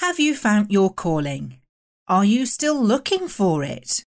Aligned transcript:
Have 0.00 0.18
you 0.18 0.34
found 0.34 0.70
your 0.70 0.90
calling? 0.90 1.58
Are 2.08 2.24
you 2.24 2.46
still 2.46 2.82
looking 2.82 3.28
for 3.28 3.62
it? 3.62 4.02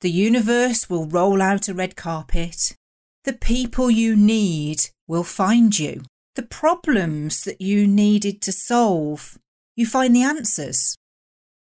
The 0.00 0.08
universe 0.08 0.88
will 0.88 1.04
roll 1.04 1.42
out 1.42 1.66
a 1.66 1.74
red 1.74 1.96
carpet. 1.96 2.76
The 3.24 3.32
people 3.32 3.90
you 3.90 4.14
need 4.14 4.86
will 5.08 5.24
find 5.24 5.76
you. 5.76 6.02
The 6.36 6.44
problems 6.44 7.42
that 7.42 7.60
you 7.60 7.88
needed 7.88 8.40
to 8.42 8.52
solve, 8.52 9.36
you 9.74 9.84
find 9.84 10.14
the 10.14 10.22
answers. 10.22 10.96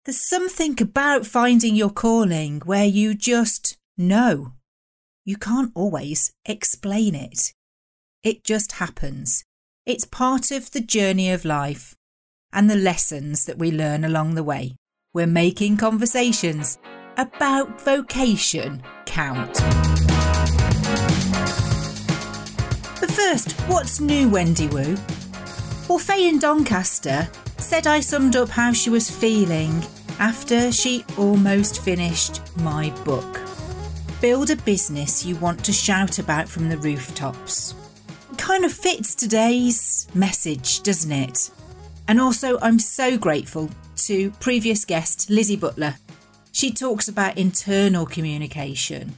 There's 0.05 0.29
something 0.29 0.75
about 0.83 1.25
finding 1.25 1.77
your 1.77 1.91
calling 1.91 2.61
where 2.65 2.87
you 2.87 3.15
just 3.15 3.77
know. 3.97 4.55
You 5.25 5.37
can't 5.37 5.71
always 5.77 6.33
explain 6.45 7.15
it. 7.15 7.53
It 8.25 8.43
just 8.43 8.73
happens. 8.73 9.45
It's 9.87 10.05
part 10.05 10.51
of 10.51 10.73
the 10.73 10.81
journey 10.81 11.31
of 11.31 11.45
life 11.45 11.95
and 12.55 12.71
the 12.71 12.77
lessons 12.77 13.45
that 13.45 13.59
we 13.59 13.71
learn 13.71 14.05
along 14.05 14.35
the 14.35 14.45
way. 14.45 14.77
We're 15.13 15.27
making 15.27 15.77
conversations 15.77 16.79
about 17.17 17.81
vocation 17.81 18.83
count. 19.05 19.53
But 23.01 23.11
first, 23.11 23.53
what's 23.69 24.01
new, 24.01 24.31
Wendywoo? 24.31 24.99
Well, 25.89 25.99
Faye 25.99 26.29
in 26.29 26.39
Doncaster 26.39 27.29
said 27.59 27.87
I 27.87 28.01
summed 28.01 28.37
up 28.37 28.49
how 28.49 28.73
she 28.73 28.91
was 28.91 29.11
feeling 29.11 29.83
after 30.19 30.73
she 30.73 31.05
almost 31.19 31.83
finished 31.83 32.41
my 32.59 32.91
book. 33.05 33.41
Build 34.21 34.51
a 34.51 34.57
business 34.57 35.25
you 35.25 35.37
want 35.37 35.65
to 35.65 35.73
shout 35.73 36.19
about 36.19 36.49
from 36.49 36.69
the 36.69 36.79
rooftops. 36.79 37.75
Kind 38.39 38.65
of 38.65 38.73
fits 38.73 39.15
today's 39.15 40.07
message, 40.15 40.83
doesn't 40.83 41.13
it? 41.13 41.51
And 42.07 42.21
also, 42.21 42.59
I'm 42.61 42.79
so 42.79 43.17
grateful 43.17 43.71
to 43.97 44.31
previous 44.33 44.85
guest 44.85 45.31
Lizzie 45.31 45.57
Butler. 45.57 45.97
She 46.53 46.73
talks 46.73 47.09
about 47.09 47.39
internal 47.39 48.07
communication 48.07 49.15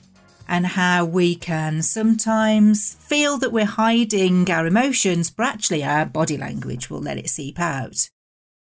and 0.49 0.67
how 0.67 1.05
we 1.05 1.35
can 1.35 1.83
sometimes 1.83 2.95
feel 2.95 3.37
that 3.39 3.53
we're 3.53 3.65
hiding 3.65 4.49
our 4.51 4.67
emotions, 4.67 5.31
but 5.31 5.47
actually 5.47 5.83
our 5.83 6.07
body 6.07 6.37
language 6.37 6.89
will 6.89 7.01
let 7.01 7.19
it 7.19 7.29
seep 7.29 7.59
out. 7.59 8.09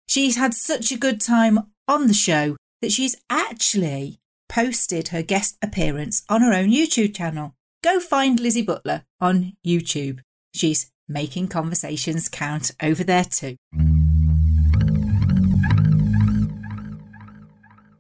She's 0.08 0.36
had 0.36 0.54
such 0.54 0.90
a 0.90 0.98
good 0.98 1.20
time 1.20 1.70
on 1.86 2.08
the 2.08 2.14
show 2.14 2.56
that 2.82 2.92
she's 2.92 3.16
actually 3.30 4.18
posted 4.48 5.08
her 5.08 5.22
guest 5.22 5.56
appearance 5.62 6.24
on 6.28 6.42
her 6.42 6.52
own 6.52 6.70
YouTube 6.70 7.14
channel. 7.14 7.54
Go 7.84 8.00
find 8.00 8.40
Lizzie 8.40 8.62
Butler 8.62 9.04
on 9.20 9.52
YouTube. 9.64 10.20
She's 10.54 10.90
making 11.08 11.48
conversations 11.48 12.28
count 12.28 12.72
over 12.82 13.04
there 13.04 13.24
too. 13.24 13.56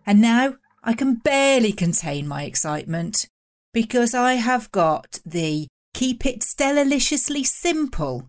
And 0.08 0.22
now 0.22 0.54
I 0.82 0.94
can 0.94 1.16
barely 1.16 1.70
contain 1.70 2.26
my 2.26 2.44
excitement 2.44 3.28
because 3.74 4.14
I 4.14 4.34
have 4.34 4.72
got 4.72 5.20
the 5.26 5.68
Keep 5.92 6.24
It 6.24 6.42
Stellaliciously 6.42 7.44
Simple 7.44 8.26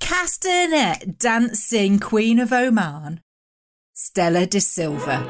castanet 0.00 1.18
dancing 1.18 2.00
Queen 2.00 2.40
of 2.40 2.52
Oman, 2.52 3.20
Stella 3.92 4.46
Da 4.46 4.58
Silva. 4.58 5.22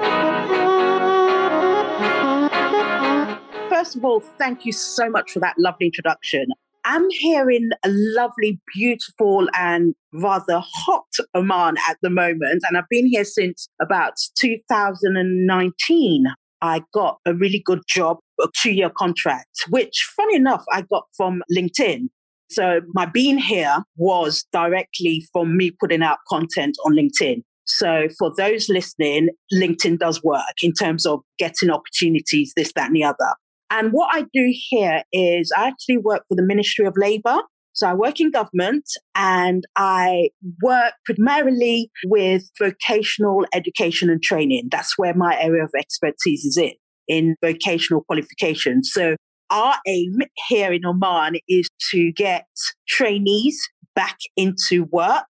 First 3.69 3.97
of 3.97 4.05
all, 4.07 4.21
thank 4.39 4.65
you 4.65 4.73
so 4.73 5.11
much 5.11 5.33
for 5.33 5.41
that 5.41 5.57
lovely 5.59 5.85
introduction. 5.89 6.47
I'm 6.85 7.09
here 7.11 7.51
in 7.51 7.71
a 7.85 7.89
lovely, 7.89 8.61
beautiful, 8.75 9.49
and 9.55 9.95
rather 10.13 10.61
hot 10.63 11.07
Oman 11.35 11.77
at 11.89 11.97
the 12.03 12.11
moment, 12.11 12.63
and 12.69 12.77
I've 12.77 12.89
been 12.91 13.07
here 13.07 13.25
since 13.25 13.69
about 13.81 14.15
2019. 14.39 16.25
I 16.61 16.83
got 16.93 17.19
a 17.27 17.35
really 17.35 17.63
good 17.65 17.83
job, 17.89 18.19
a 18.41 18.49
two 18.61 18.73
year 18.73 18.91
contract, 18.91 19.65
which, 19.69 20.09
funny 20.17 20.37
enough, 20.37 20.65
I 20.73 20.83
got 20.83 21.05
from 21.17 21.43
LinkedIn. 21.57 22.09
So 22.51 22.81
my 22.93 23.07
being 23.07 23.39
here 23.39 23.79
was 23.97 24.45
directly 24.53 25.27
from 25.33 25.57
me 25.57 25.71
putting 25.81 26.03
out 26.03 26.19
content 26.29 26.77
on 26.85 26.95
LinkedIn. 26.95 27.43
So 27.65 28.09
for 28.19 28.33
those 28.37 28.69
listening, 28.69 29.31
LinkedIn 29.55 29.99
does 29.99 30.23
work 30.23 30.43
in 30.63 30.73
terms 30.73 31.07
of 31.07 31.21
getting 31.39 31.71
opportunities, 31.71 32.53
this, 32.57 32.73
that, 32.75 32.89
and 32.89 32.97
the 32.97 33.05
other. 33.05 33.35
And 33.73 33.91
what 33.91 34.15
I 34.15 34.27
do 34.35 34.53
here 34.69 35.03
is 35.15 35.51
I 35.57 35.69
actually 35.69 35.97
work 35.97 36.25
for 36.29 36.35
the 36.35 36.43
Ministry 36.43 36.85
of 36.85 36.93
Labour. 36.95 37.39
So 37.73 37.89
I 37.89 37.95
work 37.95 38.21
in 38.21 38.31
government 38.31 38.85
and 39.15 39.65
I 39.77 40.29
work 40.63 40.93
primarily 41.07 41.91
with 42.05 42.51
vocational 42.59 43.47
education 43.55 44.11
and 44.11 44.23
training. 44.23 44.69
That's 44.71 44.99
where 44.99 45.15
my 45.15 45.41
area 45.41 45.65
of 45.65 45.71
expertise 45.75 46.45
is 46.45 46.59
in, 46.59 46.73
in 47.09 47.35
vocational 47.43 48.03
qualifications. 48.03 48.91
So 48.93 49.17
our 49.49 49.77
aim 49.87 50.19
here 50.49 50.71
in 50.71 50.85
Oman 50.85 51.37
is 51.49 51.71
to 51.93 52.13
get 52.13 52.45
trainees 52.87 53.59
back 53.95 54.19
into 54.37 54.87
work 54.93 55.25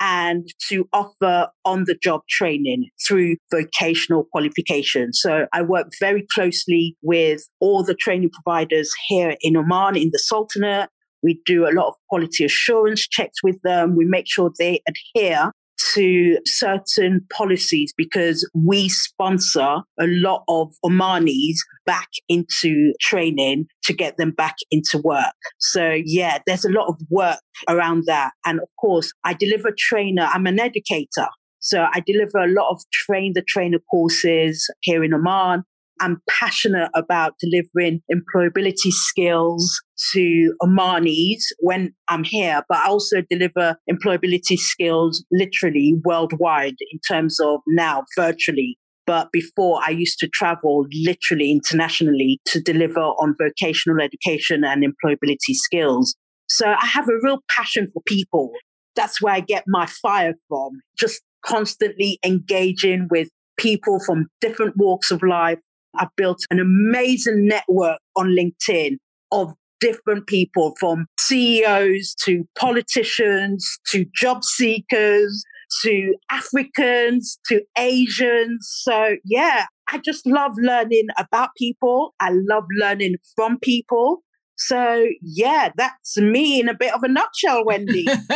and 0.00 0.48
to 0.68 0.88
offer 0.92 1.48
on 1.64 1.84
the 1.86 1.96
job 2.02 2.22
training 2.28 2.88
through 3.06 3.36
vocational 3.50 4.24
qualification. 4.30 5.12
So 5.12 5.46
I 5.52 5.62
work 5.62 5.88
very 6.00 6.26
closely 6.32 6.96
with 7.02 7.42
all 7.60 7.82
the 7.82 7.94
training 7.94 8.30
providers 8.30 8.92
here 9.08 9.36
in 9.40 9.56
Oman, 9.56 9.96
in 9.96 10.10
the 10.12 10.18
Sultanate. 10.18 10.90
We 11.22 11.40
do 11.44 11.66
a 11.66 11.74
lot 11.74 11.88
of 11.88 11.94
quality 12.08 12.44
assurance 12.44 13.06
checks 13.08 13.42
with 13.42 13.60
them. 13.62 13.96
We 13.96 14.04
make 14.04 14.26
sure 14.28 14.52
they 14.58 14.80
adhere 14.86 15.50
to 15.94 16.38
certain 16.44 17.26
policies 17.32 17.92
because 17.96 18.48
we 18.54 18.88
sponsor 18.88 19.78
a 20.00 20.06
lot 20.06 20.42
of 20.48 20.74
Omanis 20.84 21.56
back 21.86 22.08
into 22.28 22.92
training 23.00 23.66
to 23.84 23.92
get 23.92 24.16
them 24.16 24.30
back 24.30 24.56
into 24.70 25.00
work. 25.04 25.34
So, 25.58 25.96
yeah, 26.04 26.38
there's 26.46 26.64
a 26.64 26.70
lot 26.70 26.88
of 26.88 26.96
work 27.10 27.38
around 27.68 28.04
that. 28.06 28.32
And 28.44 28.60
of 28.60 28.68
course, 28.80 29.12
I 29.24 29.34
deliver 29.34 29.70
trainer, 29.76 30.28
I'm 30.32 30.46
an 30.46 30.60
educator. 30.60 31.28
So 31.60 31.86
I 31.92 32.00
deliver 32.06 32.38
a 32.38 32.48
lot 32.48 32.70
of 32.70 32.80
train 32.92 33.32
the 33.34 33.42
trainer 33.42 33.78
courses 33.90 34.68
here 34.80 35.02
in 35.02 35.12
Oman. 35.12 35.64
I'm 36.00 36.20
passionate 36.28 36.90
about 36.94 37.34
delivering 37.40 38.00
employability 38.12 38.90
skills 38.90 39.80
to 40.12 40.54
Omanis 40.62 41.42
when 41.60 41.92
I'm 42.08 42.24
here, 42.24 42.62
but 42.68 42.78
I 42.78 42.86
also 42.86 43.22
deliver 43.28 43.76
employability 43.90 44.58
skills 44.58 45.24
literally 45.32 45.94
worldwide 46.04 46.76
in 46.92 46.98
terms 47.08 47.38
of 47.40 47.60
now 47.66 48.04
virtually. 48.16 48.78
But 49.06 49.32
before 49.32 49.80
I 49.84 49.90
used 49.90 50.18
to 50.18 50.28
travel 50.28 50.86
literally 50.92 51.50
internationally 51.50 52.40
to 52.48 52.60
deliver 52.60 53.00
on 53.00 53.34
vocational 53.40 54.02
education 54.02 54.64
and 54.64 54.84
employability 54.84 55.54
skills. 55.54 56.14
So 56.48 56.66
I 56.68 56.86
have 56.86 57.08
a 57.08 57.18
real 57.22 57.38
passion 57.50 57.88
for 57.92 58.02
people. 58.06 58.52
That's 58.96 59.22
where 59.22 59.34
I 59.34 59.40
get 59.40 59.64
my 59.66 59.86
fire 59.86 60.34
from. 60.48 60.72
Just 60.98 61.22
constantly 61.44 62.18
engaging 62.24 63.08
with 63.10 63.28
people 63.58 63.98
from 64.04 64.26
different 64.40 64.74
walks 64.76 65.10
of 65.10 65.22
life, 65.22 65.58
I've 65.96 66.14
built 66.16 66.38
an 66.50 66.60
amazing 66.60 67.46
network 67.46 67.98
on 68.16 68.36
LinkedIn 68.36 68.96
of 69.32 69.52
different 69.80 70.26
people 70.26 70.74
from 70.80 71.06
CEOs 71.20 72.14
to 72.24 72.44
politicians 72.58 73.78
to 73.92 74.04
job 74.14 74.42
seekers 74.44 75.44
to 75.82 76.14
Africans 76.30 77.38
to 77.46 77.62
Asians. 77.76 78.68
So, 78.82 79.16
yeah, 79.24 79.66
I 79.88 79.98
just 79.98 80.26
love 80.26 80.52
learning 80.56 81.08
about 81.18 81.50
people. 81.56 82.14
I 82.20 82.30
love 82.32 82.64
learning 82.78 83.16
from 83.36 83.58
people. 83.60 84.22
So, 84.58 85.06
yeah, 85.22 85.70
that's 85.76 86.16
me 86.18 86.60
in 86.60 86.68
a 86.68 86.74
bit 86.74 86.92
of 86.92 87.02
a 87.02 87.08
nutshell, 87.08 87.64
Wendy. 87.64 88.06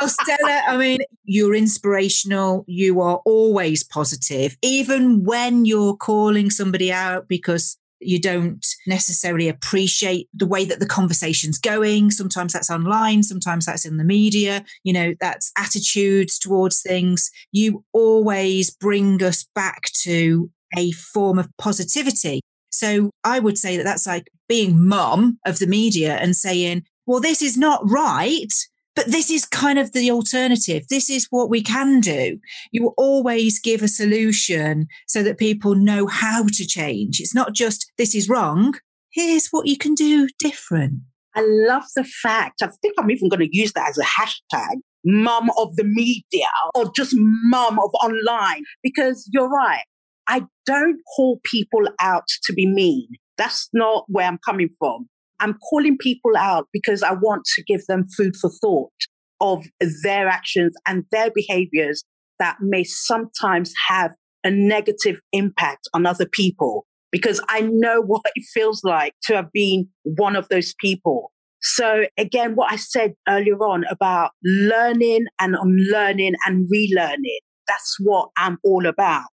oh, 0.00 0.06
Stella, 0.06 0.62
I 0.66 0.76
mean, 0.76 0.98
you're 1.24 1.54
inspirational. 1.54 2.64
You 2.66 3.00
are 3.00 3.20
always 3.24 3.84
positive, 3.84 4.56
even 4.62 5.24
when 5.24 5.64
you're 5.64 5.96
calling 5.96 6.50
somebody 6.50 6.92
out 6.92 7.28
because 7.28 7.78
you 8.00 8.20
don't 8.20 8.64
necessarily 8.86 9.48
appreciate 9.48 10.28
the 10.32 10.46
way 10.46 10.64
that 10.64 10.80
the 10.80 10.86
conversation's 10.86 11.58
going. 11.58 12.10
Sometimes 12.10 12.52
that's 12.52 12.70
online, 12.70 13.22
sometimes 13.22 13.66
that's 13.66 13.84
in 13.84 13.96
the 13.96 14.04
media. 14.04 14.64
You 14.84 14.92
know, 14.92 15.14
that's 15.20 15.52
attitudes 15.56 16.38
towards 16.38 16.82
things. 16.82 17.30
You 17.52 17.84
always 17.92 18.70
bring 18.70 19.22
us 19.22 19.46
back 19.54 19.82
to 20.02 20.50
a 20.76 20.92
form 20.92 21.38
of 21.38 21.48
positivity. 21.58 22.40
So 22.70 23.10
I 23.24 23.38
would 23.38 23.58
say 23.58 23.76
that 23.76 23.84
that's 23.84 24.06
like 24.06 24.28
being 24.48 24.86
mum 24.86 25.38
of 25.46 25.58
the 25.58 25.66
media 25.66 26.16
and 26.16 26.36
saying, 26.36 26.84
well, 27.06 27.20
this 27.20 27.42
is 27.42 27.56
not 27.56 27.80
right, 27.88 28.52
but 28.94 29.06
this 29.06 29.30
is 29.30 29.44
kind 29.44 29.78
of 29.78 29.92
the 29.92 30.10
alternative. 30.10 30.84
This 30.90 31.08
is 31.08 31.28
what 31.30 31.48
we 31.48 31.62
can 31.62 32.00
do. 32.00 32.38
You 32.72 32.94
always 32.98 33.60
give 33.60 33.82
a 33.82 33.88
solution 33.88 34.88
so 35.06 35.22
that 35.22 35.38
people 35.38 35.74
know 35.74 36.06
how 36.06 36.44
to 36.44 36.66
change. 36.66 37.20
It's 37.20 37.34
not 37.34 37.54
just 37.54 37.90
this 37.96 38.14
is 38.14 38.28
wrong. 38.28 38.74
Here's 39.10 39.48
what 39.48 39.66
you 39.66 39.76
can 39.76 39.94
do 39.94 40.28
different. 40.38 41.00
I 41.34 41.42
love 41.46 41.84
the 41.94 42.04
fact, 42.04 42.62
I 42.62 42.68
think 42.82 42.94
I'm 42.98 43.10
even 43.10 43.28
going 43.28 43.40
to 43.40 43.56
use 43.56 43.72
that 43.74 43.88
as 43.88 43.98
a 43.98 44.02
hashtag 44.02 44.78
mum 45.04 45.50
of 45.56 45.76
the 45.76 45.84
media 45.84 46.48
or 46.74 46.90
just 46.92 47.14
mum 47.16 47.78
of 47.78 47.90
online. 48.02 48.64
Because 48.82 49.28
you're 49.32 49.48
right. 49.48 49.84
I 50.28 50.42
don't 50.66 51.00
call 51.16 51.40
people 51.44 51.88
out 52.00 52.28
to 52.44 52.52
be 52.52 52.66
mean. 52.66 53.08
That's 53.38 53.68
not 53.72 54.04
where 54.08 54.26
I'm 54.26 54.38
coming 54.44 54.68
from. 54.78 55.08
I'm 55.40 55.56
calling 55.70 55.96
people 55.98 56.36
out 56.36 56.66
because 56.72 57.02
I 57.02 57.12
want 57.12 57.44
to 57.54 57.62
give 57.64 57.86
them 57.86 58.04
food 58.16 58.36
for 58.36 58.50
thought 58.60 58.92
of 59.40 59.64
their 60.02 60.28
actions 60.28 60.74
and 60.86 61.04
their 61.12 61.30
behaviors 61.30 62.04
that 62.38 62.56
may 62.60 62.84
sometimes 62.84 63.72
have 63.88 64.12
a 64.44 64.50
negative 64.50 65.20
impact 65.32 65.88
on 65.94 66.06
other 66.06 66.26
people 66.26 66.86
because 67.10 67.40
I 67.48 67.62
know 67.62 68.00
what 68.06 68.22
it 68.34 68.44
feels 68.52 68.82
like 68.84 69.14
to 69.24 69.36
have 69.36 69.52
been 69.52 69.88
one 70.02 70.36
of 70.36 70.48
those 70.48 70.74
people. 70.80 71.32
So 71.60 72.04
again, 72.16 72.54
what 72.54 72.72
I 72.72 72.76
said 72.76 73.14
earlier 73.28 73.56
on 73.56 73.84
about 73.90 74.30
learning 74.44 75.26
and 75.40 75.56
unlearning 75.56 76.34
and 76.46 76.68
relearning, 76.72 77.38
that's 77.66 77.96
what 78.00 78.28
I'm 78.36 78.58
all 78.64 78.86
about. 78.86 79.24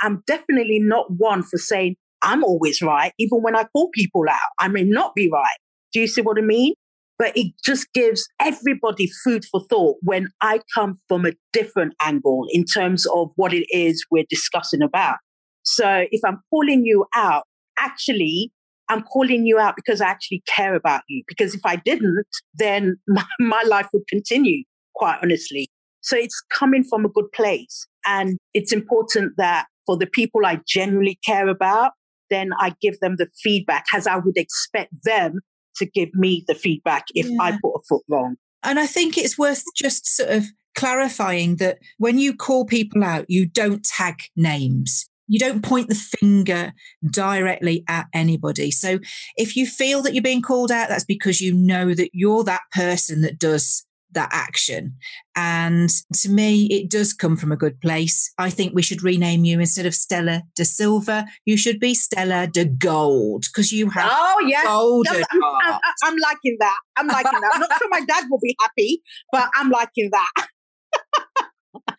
I'm 0.00 0.22
definitely 0.26 0.78
not 0.80 1.06
one 1.10 1.42
for 1.42 1.58
saying 1.58 1.96
I'm 2.22 2.42
always 2.42 2.80
right, 2.80 3.12
even 3.18 3.42
when 3.42 3.54
I 3.54 3.64
call 3.64 3.90
people 3.92 4.24
out. 4.28 4.38
I 4.58 4.68
may 4.68 4.82
not 4.82 5.14
be 5.14 5.28
right. 5.32 5.56
Do 5.92 6.00
you 6.00 6.06
see 6.06 6.22
what 6.22 6.38
I 6.38 6.42
mean? 6.42 6.74
But 7.18 7.36
it 7.36 7.52
just 7.64 7.92
gives 7.92 8.26
everybody 8.40 9.08
food 9.22 9.44
for 9.44 9.60
thought 9.70 9.96
when 10.02 10.28
I 10.40 10.60
come 10.74 10.98
from 11.06 11.26
a 11.26 11.32
different 11.52 11.94
angle 12.02 12.46
in 12.50 12.64
terms 12.64 13.06
of 13.06 13.30
what 13.36 13.52
it 13.52 13.66
is 13.70 14.04
we're 14.10 14.24
discussing 14.28 14.82
about. 14.82 15.18
So 15.62 16.06
if 16.10 16.20
I'm 16.26 16.40
calling 16.50 16.84
you 16.84 17.06
out, 17.14 17.44
actually, 17.78 18.50
I'm 18.88 19.02
calling 19.02 19.46
you 19.46 19.58
out 19.58 19.76
because 19.76 20.00
I 20.00 20.06
actually 20.06 20.42
care 20.46 20.74
about 20.74 21.02
you. 21.08 21.22
Because 21.28 21.54
if 21.54 21.60
I 21.64 21.76
didn't, 21.76 22.26
then 22.54 22.96
my, 23.08 23.24
my 23.38 23.62
life 23.66 23.86
would 23.92 24.06
continue, 24.08 24.64
quite 24.94 25.18
honestly. 25.22 25.68
So 26.00 26.16
it's 26.16 26.42
coming 26.52 26.84
from 26.84 27.04
a 27.04 27.08
good 27.08 27.30
place. 27.32 27.86
And 28.06 28.38
it's 28.52 28.72
important 28.72 29.32
that 29.38 29.66
for 29.86 29.96
the 29.96 30.06
people 30.06 30.46
I 30.46 30.60
genuinely 30.66 31.18
care 31.24 31.48
about, 31.48 31.92
then 32.30 32.50
I 32.58 32.74
give 32.80 32.98
them 33.00 33.16
the 33.18 33.28
feedback 33.42 33.84
as 33.94 34.06
I 34.06 34.16
would 34.16 34.36
expect 34.36 34.92
them 35.04 35.40
to 35.76 35.86
give 35.86 36.14
me 36.14 36.44
the 36.46 36.54
feedback 36.54 37.04
if 37.14 37.26
yeah. 37.26 37.38
I 37.40 37.50
put 37.52 37.74
a 37.74 37.80
foot 37.88 38.02
wrong. 38.08 38.36
And 38.62 38.78
I 38.78 38.86
think 38.86 39.18
it's 39.18 39.38
worth 39.38 39.62
just 39.76 40.06
sort 40.06 40.30
of 40.30 40.44
clarifying 40.74 41.56
that 41.56 41.78
when 41.98 42.18
you 42.18 42.34
call 42.34 42.64
people 42.64 43.04
out, 43.04 43.26
you 43.28 43.46
don't 43.46 43.84
tag 43.84 44.22
names. 44.36 45.08
You 45.26 45.38
don't 45.38 45.62
point 45.62 45.88
the 45.88 45.94
finger 45.94 46.72
directly 47.10 47.84
at 47.88 48.06
anybody. 48.12 48.70
So 48.70 48.98
if 49.36 49.56
you 49.56 49.66
feel 49.66 50.02
that 50.02 50.12
you're 50.14 50.22
being 50.22 50.42
called 50.42 50.70
out, 50.70 50.88
that's 50.88 51.04
because 51.04 51.40
you 51.40 51.54
know 51.54 51.94
that 51.94 52.10
you're 52.12 52.44
that 52.44 52.62
person 52.72 53.22
that 53.22 53.38
does 53.38 53.86
that 54.14 54.30
action. 54.32 54.96
And 55.36 55.90
to 56.14 56.28
me, 56.28 56.66
it 56.66 56.90
does 56.90 57.12
come 57.12 57.36
from 57.36 57.52
a 57.52 57.56
good 57.56 57.80
place. 57.80 58.32
I 58.38 58.50
think 58.50 58.74
we 58.74 58.82
should 58.82 59.02
rename 59.02 59.44
you 59.44 59.60
instead 59.60 59.86
of 59.86 59.94
Stella 59.94 60.42
da 60.56 60.64
Silva. 60.64 61.26
You 61.44 61.56
should 61.56 61.80
be 61.80 61.94
Stella 61.94 62.46
de 62.46 62.64
Gold 62.64 63.44
because 63.52 63.72
you 63.72 63.90
have 63.90 64.10
oh 64.12 64.46
yeah, 64.46 64.62
golden 64.64 65.24
I'm, 65.30 65.42
I'm, 65.44 65.80
I'm, 66.04 66.16
liking 66.16 66.56
that. 66.60 66.78
I'm 66.96 67.06
liking 67.06 67.40
that. 67.40 67.50
I'm 67.54 67.60
not 67.60 67.78
sure 67.78 67.88
my 67.90 68.04
dad 68.04 68.24
will 68.30 68.40
be 68.42 68.56
happy, 68.60 69.02
but 69.32 69.48
I'm 69.56 69.70
liking 69.70 70.10
that. 70.12 70.46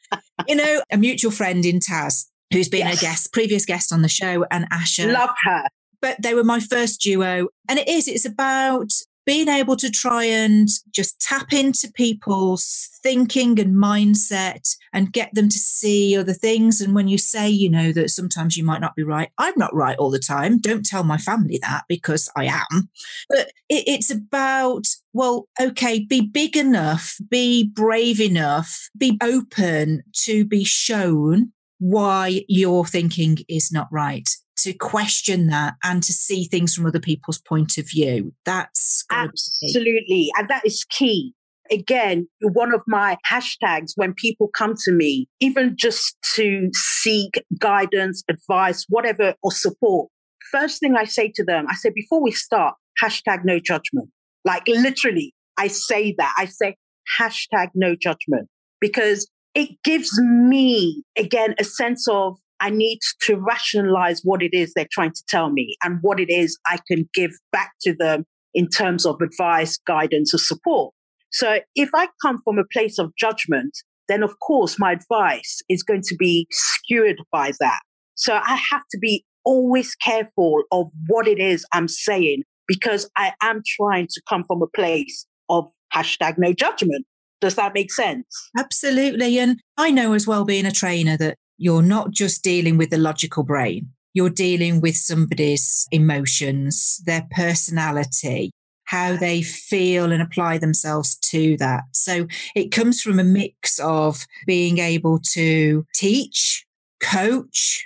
you 0.48 0.56
know, 0.56 0.82
a 0.92 0.98
mutual 0.98 1.32
friend 1.32 1.66
in 1.66 1.80
Taz 1.80 2.26
who's 2.52 2.70
been 2.70 2.88
yes. 2.88 2.98
a 2.98 3.02
guest, 3.02 3.34
previous 3.34 3.66
guest 3.66 3.92
on 3.92 4.02
the 4.02 4.10
show, 4.10 4.46
and 4.52 4.70
Asha. 4.70 5.12
Love 5.12 5.36
her. 5.44 5.64
But 6.02 6.22
they 6.22 6.34
were 6.34 6.44
my 6.44 6.60
first 6.60 7.02
duo. 7.02 7.48
And 7.68 7.80
it 7.80 7.88
is, 7.88 8.08
it's 8.08 8.26
about 8.26 8.92
being 9.26 9.48
able 9.48 9.76
to 9.76 9.90
try 9.90 10.24
and 10.24 10.68
just 10.92 11.20
tap 11.20 11.52
into 11.52 11.92
people's 11.94 12.90
thinking 13.02 13.60
and 13.60 13.76
mindset 13.76 14.76
and 14.94 15.12
get 15.12 15.34
them 15.34 15.50
to 15.50 15.58
see 15.58 16.18
other 16.18 16.34
things. 16.34 16.80
And 16.80 16.94
when 16.96 17.08
you 17.08 17.18
say, 17.18 17.50
you 17.50 17.70
know, 17.70 17.92
that 17.92 18.10
sometimes 18.10 18.56
you 18.56 18.64
might 18.64 18.82
not 18.82 18.96
be 18.96 19.04
right, 19.04 19.30
I'm 19.38 19.54
not 19.58 19.74
right 19.74 19.98
all 19.98 20.12
the 20.12 20.20
time. 20.20 20.60
Don't 20.60 20.86
tell 20.86 21.04
my 21.04 21.18
family 21.18 21.60
that 21.62 21.84
because 21.90 22.30
I 22.36 22.46
am. 22.46 22.90
But 23.30 23.52
it, 23.70 23.84
it's 23.88 24.12
about, 24.12 24.88
well, 25.14 25.48
okay, 25.60 26.06
be 26.06 26.22
big 26.22 26.56
enough, 26.56 27.18
be 27.30 27.68
brave 27.68 28.22
enough, 28.22 28.90
be 28.98 29.18
open 29.22 30.04
to 30.24 30.46
be 30.46 30.64
shown 30.64 31.52
why 31.80 32.44
your 32.48 32.86
thinking 32.86 33.40
is 33.50 33.72
not 33.72 33.88
right 33.92 34.30
to 34.58 34.74
question 34.74 35.48
that 35.48 35.76
and 35.84 36.02
to 36.04 36.14
see 36.14 36.46
things 36.46 36.74
from 36.74 36.86
other 36.86 37.00
people's 37.00 37.40
point 37.40 37.78
of 37.78 37.90
view. 37.90 38.34
That's 38.46 39.04
absolutely, 39.12 40.30
and 40.38 40.48
that 40.50 40.66
is 40.66 40.86
key. 40.90 41.34
Again, 41.72 42.28
one 42.42 42.74
of 42.74 42.84
my 42.88 43.18
hashtags 43.30 43.94
when 43.96 44.14
people 44.14 44.48
come 44.48 44.76
to 44.86 44.92
me, 44.92 45.28
even 45.40 45.76
just 45.76 46.16
to 46.36 46.70
seek 46.74 47.44
guidance, 47.60 48.24
advice, 48.30 48.86
whatever, 48.88 49.34
or 49.42 49.52
support, 49.52 50.10
first 50.52 50.80
thing 50.80 50.96
I 50.96 51.06
say 51.06 51.32
to 51.36 51.44
them, 51.44 51.66
I 51.68 51.74
say, 51.76 51.90
before 51.94 52.22
we 52.22 52.32
start, 52.32 52.76
hashtag 53.04 53.40
no 53.44 53.60
judgment. 53.60 54.10
Like 54.46 54.68
literally, 54.68 55.34
I 55.58 55.68
say 55.68 56.14
that. 56.18 56.34
I 56.38 56.46
say 56.46 56.76
hashtag 57.20 57.70
no 57.74 57.96
judgment 57.96 58.48
because 58.80 59.28
it 59.56 59.70
gives 59.84 60.12
me, 60.22 61.04
again, 61.18 61.56
a 61.58 61.64
sense 61.64 62.08
of 62.08 62.36
I 62.60 62.70
need 62.70 63.00
to 63.22 63.36
rationalize 63.36 64.22
what 64.24 64.42
it 64.42 64.54
is 64.54 64.74
they're 64.74 64.88
trying 64.92 65.12
to 65.12 65.24
tell 65.28 65.50
me 65.50 65.76
and 65.84 66.00
what 66.02 66.20
it 66.20 66.30
is 66.30 66.58
I 66.68 66.80
can 66.88 67.10
give 67.14 67.32
back 67.52 67.72
to 67.82 67.94
them 67.94 68.26
in 68.54 68.70
terms 68.70 69.06
of 69.06 69.22
advice, 69.22 69.78
guidance, 69.86 70.34
or 70.34 70.38
support. 70.38 70.94
So 71.32 71.60
if 71.76 71.90
I 71.94 72.08
come 72.22 72.40
from 72.44 72.58
a 72.58 72.64
place 72.72 72.98
of 72.98 73.12
judgment, 73.18 73.78
then 74.08 74.24
of 74.24 74.40
course 74.40 74.80
my 74.80 74.94
advice 74.94 75.62
is 75.68 75.84
going 75.84 76.04
to 76.04 76.16
be 76.16 76.48
skewed 76.52 77.18
by 77.32 77.52
that. 77.60 77.80
So 78.16 78.36
I 78.36 78.58
have 78.72 78.84
to 78.92 78.98
be 78.98 79.26
always 79.44 79.96
careful 79.96 80.64
of 80.72 80.88
what 81.08 81.28
it 81.28 81.40
is 81.40 81.66
I'm 81.74 81.90
saying 81.90 82.44
because 82.68 83.10
I 83.18 83.34
am 83.42 83.62
trying 83.66 84.08
to 84.08 84.22
come 84.28 84.44
from 84.46 84.62
a 84.62 84.68
place 84.68 85.26
of 85.50 85.66
hashtag 85.94 86.36
no 86.38 86.54
judgment. 86.54 87.06
Does 87.42 87.56
that 87.56 87.74
make 87.74 87.92
sense? 87.92 88.26
Absolutely. 88.58 89.38
And 89.40 89.60
I 89.78 89.92
know 89.92 90.14
as 90.14 90.26
well, 90.26 90.46
being 90.46 90.66
a 90.66 90.72
trainer, 90.72 91.18
that 91.18 91.38
you're 91.58 91.82
not 91.82 92.12
just 92.12 92.44
dealing 92.44 92.78
with 92.78 92.90
the 92.90 92.98
logical 92.98 93.44
brain, 93.44 93.92
you're 94.14 94.30
dealing 94.30 94.82
with 94.82 94.96
somebody's 94.96 95.88
emotions, 95.92 97.02
their 97.06 97.28
personality, 97.32 98.52
how 98.86 99.16
they 99.16 99.42
feel 99.42 100.12
and 100.12 100.22
apply 100.22 100.58
themselves 100.58 101.16
to 101.18 101.58
that. 101.58 101.84
So 101.92 102.28
it 102.56 102.72
comes 102.72 103.02
from 103.02 103.20
a 103.20 103.24
mix 103.24 103.80
of 103.80 104.26
being 104.46 104.78
able 104.78 105.20
to 105.34 105.86
teach, 105.94 106.66
coach, 107.02 107.86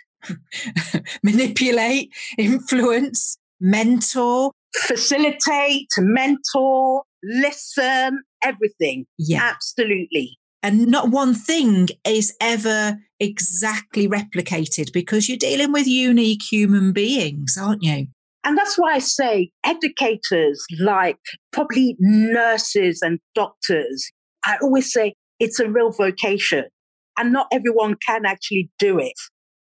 manipulate, 1.24 2.14
influence, 2.38 3.38
mentor, 3.60 4.52
facilitate, 4.74 5.88
mentor, 5.98 7.04
listen, 7.24 8.22
everything. 8.44 9.06
Yeah. 9.18 9.42
Absolutely. 9.42 10.38
And 10.62 10.88
not 10.88 11.10
one 11.10 11.34
thing 11.34 11.88
is 12.06 12.36
ever 12.42 12.98
exactly 13.20 14.08
replicated 14.08 14.92
because 14.92 15.30
you're 15.30 15.38
dealing 15.38 15.72
with 15.72 15.88
unique 15.88 16.42
human 16.44 16.92
beings, 16.92 17.58
aren't 17.60 17.84
you? 17.84 18.08
And 18.44 18.58
that's 18.58 18.78
why 18.78 18.96
I 18.96 19.00
say 19.00 19.52
educators, 19.64 20.66
like 20.80 21.18
probably 21.52 21.96
nurses 22.00 23.00
and 23.02 23.20
doctors, 23.36 24.12
I 24.46 24.58
always 24.62 24.92
say 24.92 25.14
it's 25.40 25.60
a 25.60 25.70
real 25.70 25.92
vocation 25.92 26.66
and 27.18 27.34
not 27.34 27.48
everyone 27.52 27.96
can 28.06 28.26
actually 28.26 28.70
do 28.80 28.98
it. 28.98 29.14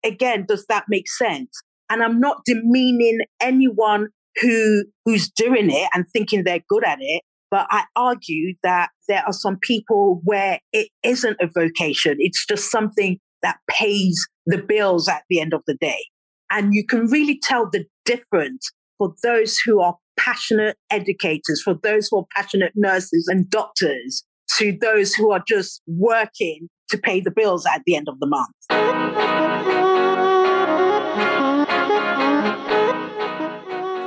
Again, 0.04 0.44
does 0.46 0.66
that 0.68 0.84
make 0.88 1.08
sense? 1.08 1.50
And 1.88 2.02
I'm 2.02 2.20
not 2.20 2.42
demeaning 2.44 3.20
anyone 3.40 4.08
who 4.40 4.84
who's 5.04 5.30
doing 5.30 5.70
it 5.70 5.88
and 5.94 6.04
thinking 6.12 6.42
they're 6.44 6.64
good 6.68 6.84
at 6.84 6.98
it. 7.00 7.22
But 7.54 7.68
I 7.70 7.84
argue 7.94 8.56
that 8.64 8.88
there 9.06 9.22
are 9.24 9.32
some 9.32 9.58
people 9.62 10.20
where 10.24 10.58
it 10.72 10.88
isn't 11.04 11.36
a 11.40 11.46
vocation. 11.46 12.16
It's 12.18 12.44
just 12.44 12.68
something 12.68 13.20
that 13.42 13.58
pays 13.70 14.26
the 14.44 14.58
bills 14.58 15.06
at 15.06 15.22
the 15.30 15.38
end 15.38 15.54
of 15.54 15.62
the 15.68 15.76
day. 15.80 16.04
And 16.50 16.74
you 16.74 16.84
can 16.84 17.06
really 17.06 17.38
tell 17.40 17.70
the 17.70 17.84
difference 18.04 18.72
for 18.98 19.14
those 19.22 19.56
who 19.64 19.80
are 19.80 19.94
passionate 20.18 20.76
educators, 20.90 21.62
for 21.62 21.74
those 21.80 22.08
who 22.10 22.18
are 22.18 22.26
passionate 22.34 22.72
nurses 22.74 23.28
and 23.28 23.48
doctors, 23.48 24.24
to 24.56 24.76
those 24.80 25.14
who 25.14 25.30
are 25.30 25.44
just 25.46 25.80
working 25.86 26.68
to 26.88 26.98
pay 26.98 27.20
the 27.20 27.30
bills 27.30 27.66
at 27.66 27.82
the 27.86 27.94
end 27.94 28.08
of 28.08 28.18
the 28.18 28.26
month. 28.26 29.73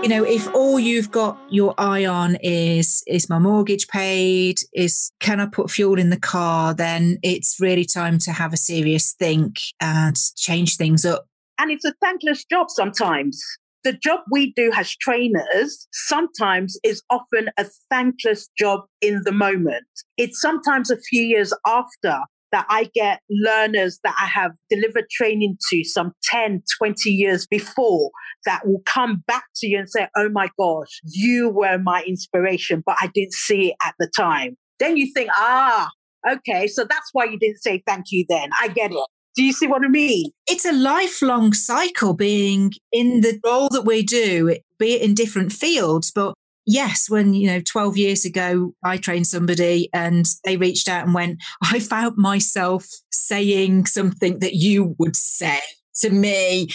You 0.08 0.16
know 0.16 0.24
if 0.24 0.48
all 0.56 0.80
you've 0.80 1.12
got 1.12 1.38
your 1.50 1.74
eye 1.78 2.06
on 2.06 2.38
is 2.42 3.04
is 3.08 3.30
my 3.30 3.38
mortgage 3.38 3.90
paid 3.90 4.58
is 4.72 5.12
can 5.20 5.42
i 5.42 5.46
put 5.46 5.70
fuel 5.70 6.00
in 6.00 6.12
the 6.12 6.20
car 6.20 6.74
then 6.74 7.18
it's 7.24 7.58
really 7.60 7.84
time 7.84 8.18
to 8.18 8.32
have 8.32 8.54
a 8.54 8.58
serious 8.58 9.12
think 9.20 9.60
and 9.82 10.16
change 10.38 10.78
things 10.78 11.04
up 11.04 11.26
and 11.60 11.72
it's 11.72 11.84
a 11.84 11.94
thankless 12.00 12.46
job 12.46 12.68
sometimes 12.70 13.44
the 13.84 13.92
job 13.92 14.22
we 14.32 14.54
do 14.54 14.72
as 14.78 14.96
trainers 14.96 15.90
sometimes 15.92 16.80
is 16.86 17.04
often 17.10 17.50
a 17.58 17.66
thankless 17.90 18.50
job 18.58 18.82
in 19.02 19.22
the 19.24 19.32
moment. 19.32 19.86
It's 20.18 20.42
sometimes 20.42 20.90
a 20.90 20.98
few 20.98 21.22
years 21.22 21.54
after 21.66 22.20
that 22.52 22.66
I 22.70 22.90
get 22.94 23.22
learners 23.30 24.00
that 24.04 24.16
I 24.20 24.26
have 24.26 24.52
delivered 24.70 25.10
training 25.10 25.58
to 25.72 25.84
some 25.84 26.14
10, 26.24 26.64
20 26.78 27.10
years 27.10 27.48
before 27.48 28.12
that 28.46 28.66
will 28.66 28.82
come 28.86 29.24
back 29.28 29.44
to 29.58 29.68
you 29.68 29.80
and 29.80 29.90
say, 29.90 30.08
Oh 30.16 30.30
my 30.30 30.50
gosh, 30.58 31.00
you 31.04 31.50
were 31.50 31.78
my 31.78 32.04
inspiration, 32.08 32.84
but 32.86 32.96
I 33.02 33.08
didn't 33.14 33.34
see 33.34 33.70
it 33.70 33.76
at 33.86 33.96
the 34.00 34.10
time. 34.16 34.58
Then 34.80 34.98
you 34.98 35.12
think, 35.14 35.30
Ah, 35.34 35.90
okay, 36.30 36.68
so 36.68 36.84
that's 36.84 37.10
why 37.14 37.26
you 37.26 37.38
didn't 37.38 37.62
say 37.62 37.82
thank 37.86 38.06
you 38.12 38.26
then. 38.30 38.50
I 38.62 38.70
get 38.70 38.92
it. 38.92 39.06
Do 39.36 39.44
you 39.44 39.54
see 39.54 39.68
what 39.68 39.86
I 39.86 39.88
mean? 39.88 40.32
It's 40.48 40.66
a 40.66 40.72
lifelong 40.72 41.54
cycle 41.54 42.16
being 42.16 42.72
in 42.92 43.22
the 43.22 43.40
role 43.46 43.70
that 43.70 43.84
we 43.84 44.02
do, 44.02 44.58
be 44.80 44.96
it 44.96 45.04
in 45.04 45.14
different 45.14 45.52
fields. 45.52 46.12
But 46.14 46.34
yes, 46.68 47.10
when, 47.10 47.34
you 47.34 47.48
know, 47.48 47.62
12 47.62 47.98
years 47.98 48.26
ago, 48.26 48.74
I 48.84 48.98
trained 48.98 49.26
somebody 49.26 49.90
and 49.94 50.26
they 50.44 50.58
reached 50.58 50.88
out 50.88 51.06
and 51.06 51.14
went, 51.16 51.42
I 51.64 51.80
found 51.80 52.18
myself 52.18 52.86
saying 53.12 53.88
something 53.88 54.40
that 54.40 54.54
you 54.54 54.96
would 55.00 55.16
say 55.16 55.60
to 56.02 56.10
me. 56.12 56.68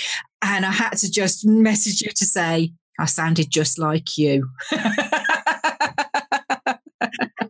And 0.42 0.66
I 0.66 0.72
had 0.72 0.96
to 0.98 1.10
just 1.10 1.46
message 1.46 2.00
you 2.00 2.10
to 2.16 2.26
say, 2.26 2.72
I 2.98 3.04
sounded 3.04 3.50
just 3.50 3.78
like 3.78 4.18
you. 4.18 4.48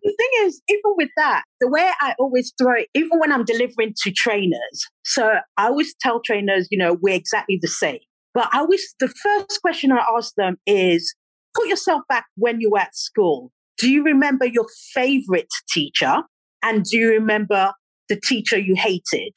The 0.05 0.15
thing 0.19 0.47
is, 0.47 0.61
even 0.69 0.95
with 0.97 1.11
that, 1.17 1.45
the 1.61 1.69
way 1.69 1.91
I 2.01 2.15
always 2.19 2.53
throw 2.61 2.75
it, 2.75 2.89
even 2.95 3.19
when 3.19 3.31
I'm 3.33 3.45
delivering 3.45 3.95
to 4.03 4.11
trainers, 4.11 4.89
so 5.05 5.35
I 5.57 5.67
always 5.67 5.95
tell 6.01 6.21
trainers, 6.21 6.67
you 6.71 6.79
know, 6.79 6.99
we're 7.01 7.15
exactly 7.15 7.59
the 7.61 7.69
same. 7.69 8.01
But 8.35 8.49
I 8.53 8.59
always, 8.59 8.95
the 8.99 9.09
first 9.09 9.61
question 9.61 9.93
I 9.93 10.05
ask 10.17 10.35
them 10.37 10.57
is 10.67 11.15
put 11.55 11.69
yourself 11.69 12.03
back 12.09 12.27
when 12.37 12.61
you 12.61 12.71
were 12.71 12.79
at 12.79 12.97
school. 12.97 13.51
Do 13.79 13.91
you 13.91 14.03
remember 14.03 14.47
your 14.47 14.67
favorite 14.93 15.49
teacher? 15.69 16.23
And 16.63 16.85
do 16.85 16.97
you 16.97 17.09
remember 17.09 17.73
the 18.09 18.21
teacher 18.21 18.59
you 18.59 18.75
hated? 18.77 19.33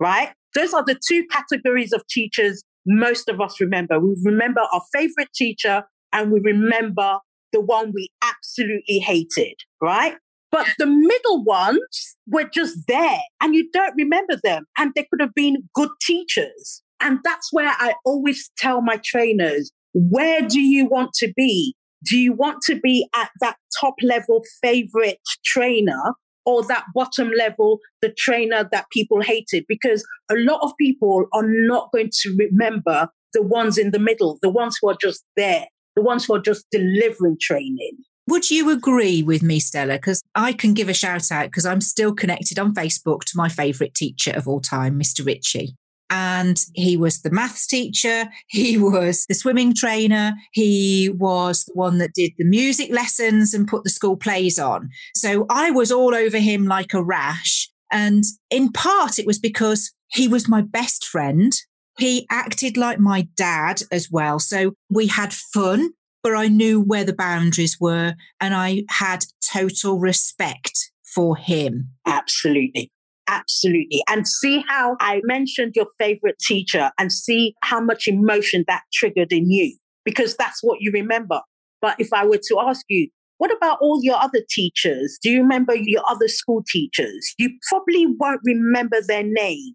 Right? 0.00 0.32
Those 0.54 0.72
are 0.72 0.84
the 0.84 0.98
two 1.08 1.24
categories 1.30 1.92
of 1.92 2.06
teachers 2.08 2.62
most 2.88 3.28
of 3.28 3.40
us 3.40 3.60
remember. 3.60 4.00
We 4.00 4.16
remember 4.24 4.62
our 4.72 4.82
favorite 4.92 5.32
teacher 5.34 5.84
and 6.12 6.32
we 6.32 6.40
remember 6.40 7.18
the 7.52 7.60
one 7.60 7.92
we 7.94 8.08
absolutely 8.22 8.98
hated, 8.98 9.54
right? 9.80 10.16
But 10.50 10.66
the 10.78 10.86
middle 10.86 11.44
ones 11.44 12.16
were 12.26 12.48
just 12.52 12.78
there 12.88 13.20
and 13.42 13.54
you 13.54 13.70
don't 13.72 13.94
remember 13.96 14.36
them. 14.42 14.64
And 14.78 14.92
they 14.94 15.06
could 15.10 15.20
have 15.20 15.34
been 15.34 15.68
good 15.74 15.90
teachers. 16.00 16.82
And 17.00 17.18
that's 17.22 17.52
where 17.52 17.74
I 17.78 17.94
always 18.04 18.50
tell 18.56 18.80
my 18.80 18.98
trainers, 19.04 19.70
where 19.98 20.42
do 20.42 20.60
you 20.60 20.86
want 20.86 21.12
to 21.14 21.32
be? 21.36 21.74
Do 22.04 22.16
you 22.16 22.32
want 22.32 22.62
to 22.66 22.78
be 22.78 23.08
at 23.16 23.30
that 23.40 23.56
top 23.80 23.94
level 24.02 24.44
favorite 24.62 25.18
trainer 25.44 26.14
or 26.46 26.64
that 26.66 26.84
bottom 26.94 27.30
level, 27.36 27.80
the 28.00 28.14
trainer 28.16 28.68
that 28.70 28.86
people 28.92 29.20
hated? 29.20 29.64
Because 29.68 30.06
a 30.30 30.36
lot 30.36 30.60
of 30.62 30.72
people 30.78 31.26
are 31.32 31.46
not 31.46 31.90
going 31.92 32.10
to 32.22 32.36
remember 32.36 33.08
the 33.32 33.42
ones 33.42 33.76
in 33.76 33.90
the 33.90 33.98
middle, 33.98 34.38
the 34.40 34.48
ones 34.48 34.78
who 34.80 34.88
are 34.88 34.96
just 35.00 35.24
there, 35.36 35.66
the 35.96 36.02
ones 36.02 36.24
who 36.24 36.34
are 36.34 36.40
just 36.40 36.64
delivering 36.70 37.36
training. 37.40 37.96
Would 38.28 38.50
you 38.50 38.70
agree 38.70 39.22
with 39.22 39.42
me, 39.42 39.58
Stella? 39.58 39.94
Because 39.94 40.22
I 40.34 40.52
can 40.52 40.74
give 40.74 40.88
a 40.88 40.94
shout 40.94 41.32
out 41.32 41.46
because 41.46 41.66
I'm 41.66 41.80
still 41.80 42.14
connected 42.14 42.58
on 42.58 42.74
Facebook 42.74 43.24
to 43.24 43.36
my 43.36 43.48
favourite 43.48 43.94
teacher 43.94 44.30
of 44.30 44.46
all 44.46 44.60
time, 44.60 45.00
Mr. 45.00 45.26
Ritchie. 45.26 45.74
And 46.10 46.58
he 46.74 46.96
was 46.96 47.22
the 47.22 47.30
maths 47.30 47.66
teacher. 47.66 48.28
He 48.48 48.78
was 48.78 49.26
the 49.26 49.34
swimming 49.34 49.74
trainer. 49.74 50.34
He 50.52 51.10
was 51.10 51.64
the 51.64 51.74
one 51.74 51.98
that 51.98 52.14
did 52.14 52.32
the 52.38 52.44
music 52.44 52.90
lessons 52.90 53.52
and 53.52 53.68
put 53.68 53.84
the 53.84 53.90
school 53.90 54.16
plays 54.16 54.58
on. 54.58 54.90
So 55.14 55.46
I 55.50 55.70
was 55.70 55.92
all 55.92 56.14
over 56.14 56.38
him 56.38 56.66
like 56.66 56.94
a 56.94 57.02
rash. 57.02 57.70
And 57.90 58.24
in 58.50 58.72
part, 58.72 59.18
it 59.18 59.26
was 59.26 59.38
because 59.38 59.92
he 60.08 60.28
was 60.28 60.48
my 60.48 60.62
best 60.62 61.04
friend. 61.04 61.52
He 61.98 62.26
acted 62.30 62.76
like 62.76 62.98
my 62.98 63.28
dad 63.36 63.82
as 63.90 64.08
well. 64.10 64.38
So 64.38 64.74
we 64.88 65.08
had 65.08 65.32
fun 65.32 65.90
but 66.22 66.34
I 66.34 66.48
knew 66.48 66.80
where 66.80 67.04
the 67.04 67.14
boundaries 67.14 67.78
were 67.80 68.14
and 68.40 68.54
I 68.54 68.84
had 68.88 69.24
total 69.40 69.98
respect 69.98 70.90
for 71.02 71.36
him. 71.36 71.90
Absolutely. 72.06 72.90
Absolutely. 73.28 74.02
And 74.08 74.26
see 74.26 74.64
how 74.68 74.96
I 75.00 75.20
mentioned 75.24 75.74
your 75.76 75.86
favorite 75.98 76.38
teacher 76.40 76.90
and 76.98 77.12
see 77.12 77.54
how 77.62 77.80
much 77.80 78.08
emotion 78.08 78.64
that 78.68 78.82
triggered 78.92 79.32
in 79.32 79.50
you, 79.50 79.76
because 80.04 80.36
that's 80.36 80.60
what 80.62 80.80
you 80.80 80.90
remember. 80.92 81.40
But 81.80 81.96
if 82.00 82.12
I 82.12 82.24
were 82.24 82.40
to 82.48 82.58
ask 82.60 82.84
you, 82.88 83.08
what 83.36 83.54
about 83.54 83.78
all 83.80 84.00
your 84.02 84.16
other 84.16 84.40
teachers? 84.50 85.18
Do 85.22 85.30
you 85.30 85.42
remember 85.42 85.74
your 85.76 86.02
other 86.08 86.26
school 86.26 86.64
teachers? 86.72 87.34
You 87.38 87.50
probably 87.68 88.06
won't 88.18 88.40
remember 88.44 88.98
their 89.06 89.22
names 89.22 89.74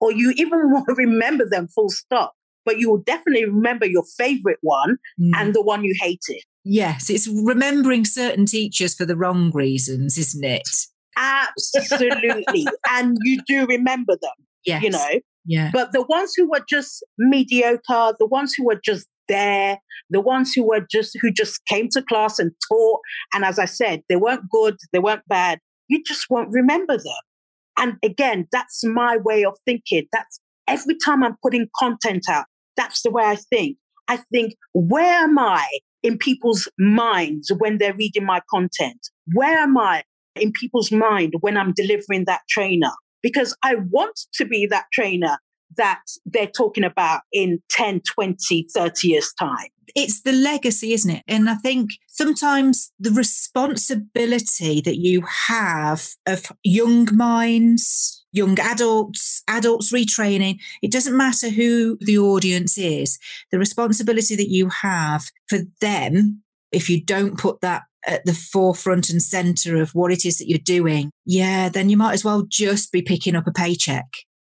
or 0.00 0.12
you 0.12 0.32
even 0.36 0.60
won't 0.70 0.96
remember 0.96 1.48
them 1.48 1.68
full 1.68 1.88
stop 1.88 2.34
but 2.64 2.78
you 2.78 2.90
will 2.90 3.02
definitely 3.02 3.44
remember 3.44 3.86
your 3.86 4.04
favorite 4.16 4.58
one 4.60 4.96
mm. 5.20 5.30
and 5.36 5.54
the 5.54 5.62
one 5.62 5.84
you 5.84 5.94
hated. 6.00 6.42
Yes, 6.64 7.10
it's 7.10 7.28
remembering 7.28 8.04
certain 8.04 8.46
teachers 8.46 8.94
for 8.94 9.04
the 9.04 9.16
wrong 9.16 9.50
reasons, 9.52 10.16
isn't 10.16 10.44
it? 10.44 10.68
Absolutely. 11.16 12.66
and 12.90 13.16
you 13.22 13.40
do 13.46 13.66
remember 13.66 14.14
them. 14.20 14.32
Yes. 14.64 14.82
You 14.82 14.90
know? 14.90 15.20
Yeah. 15.44 15.70
But 15.72 15.92
the 15.92 16.02
ones 16.02 16.34
who 16.36 16.48
were 16.48 16.64
just 16.68 17.04
mediocre, 17.18 18.14
the 18.18 18.26
ones 18.30 18.54
who 18.56 18.64
were 18.64 18.80
just 18.82 19.06
there, 19.28 19.78
the 20.10 20.20
ones 20.20 20.52
who 20.52 20.64
were 20.64 20.86
just 20.90 21.16
who 21.20 21.30
just 21.30 21.64
came 21.66 21.88
to 21.90 22.02
class 22.02 22.38
and 22.38 22.52
taught, 22.68 23.00
and 23.34 23.44
as 23.44 23.58
I 23.58 23.64
said, 23.64 24.02
they 24.08 24.16
weren't 24.16 24.48
good, 24.50 24.76
they 24.92 24.98
weren't 24.98 25.26
bad, 25.28 25.58
you 25.88 26.02
just 26.04 26.26
won't 26.30 26.50
remember 26.50 26.96
them. 26.96 27.22
And 27.78 27.94
again, 28.04 28.46
that's 28.52 28.84
my 28.84 29.16
way 29.16 29.44
of 29.44 29.56
thinking. 29.64 30.06
That's 30.12 30.40
every 30.68 30.96
time 31.04 31.24
I'm 31.24 31.36
putting 31.42 31.68
content 31.78 32.24
out, 32.28 32.44
that's 32.76 33.02
the 33.02 33.10
way 33.10 33.24
I 33.24 33.36
think. 33.36 33.76
I 34.08 34.18
think, 34.32 34.54
where 34.74 35.22
am 35.22 35.38
I 35.38 35.66
in 36.02 36.18
people's 36.18 36.68
minds 36.78 37.50
when 37.58 37.78
they're 37.78 37.94
reading 37.94 38.26
my 38.26 38.40
content? 38.50 39.08
Where 39.32 39.58
am 39.58 39.78
I 39.78 40.02
in 40.36 40.52
people's 40.52 40.92
mind 40.92 41.34
when 41.40 41.56
I'm 41.56 41.72
delivering 41.72 42.24
that 42.26 42.42
trainer? 42.48 42.92
Because 43.22 43.56
I 43.62 43.76
want 43.90 44.18
to 44.34 44.44
be 44.44 44.66
that 44.66 44.86
trainer 44.92 45.38
that 45.76 46.02
they're 46.26 46.46
talking 46.46 46.84
about 46.84 47.22
in 47.32 47.62
10, 47.70 48.02
20, 48.14 48.66
30 48.74 49.08
years' 49.08 49.32
time. 49.38 49.68
It's 49.94 50.22
the 50.22 50.32
legacy, 50.32 50.92
isn't 50.94 51.10
it? 51.10 51.22
And 51.28 51.50
I 51.50 51.54
think 51.56 51.90
sometimes 52.08 52.92
the 52.98 53.10
responsibility 53.10 54.80
that 54.80 54.96
you 54.96 55.22
have 55.22 56.08
of 56.26 56.50
young 56.62 57.08
minds, 57.14 58.24
young 58.32 58.58
adults, 58.58 59.42
adults 59.48 59.92
retraining, 59.92 60.58
it 60.82 60.90
doesn't 60.90 61.16
matter 61.16 61.50
who 61.50 61.98
the 62.00 62.16
audience 62.18 62.78
is, 62.78 63.18
the 63.50 63.58
responsibility 63.58 64.34
that 64.36 64.48
you 64.48 64.68
have 64.70 65.26
for 65.48 65.58
them, 65.80 66.42
if 66.70 66.88
you 66.88 67.02
don't 67.02 67.38
put 67.38 67.60
that 67.60 67.82
at 68.06 68.24
the 68.24 68.34
forefront 68.34 69.10
and 69.10 69.22
center 69.22 69.80
of 69.80 69.90
what 69.94 70.12
it 70.12 70.24
is 70.24 70.38
that 70.38 70.48
you're 70.48 70.58
doing, 70.58 71.10
yeah, 71.24 71.68
then 71.68 71.88
you 71.88 71.96
might 71.96 72.12
as 72.12 72.24
well 72.24 72.44
just 72.48 72.92
be 72.92 73.02
picking 73.02 73.36
up 73.36 73.46
a 73.46 73.52
paycheck. 73.52 74.06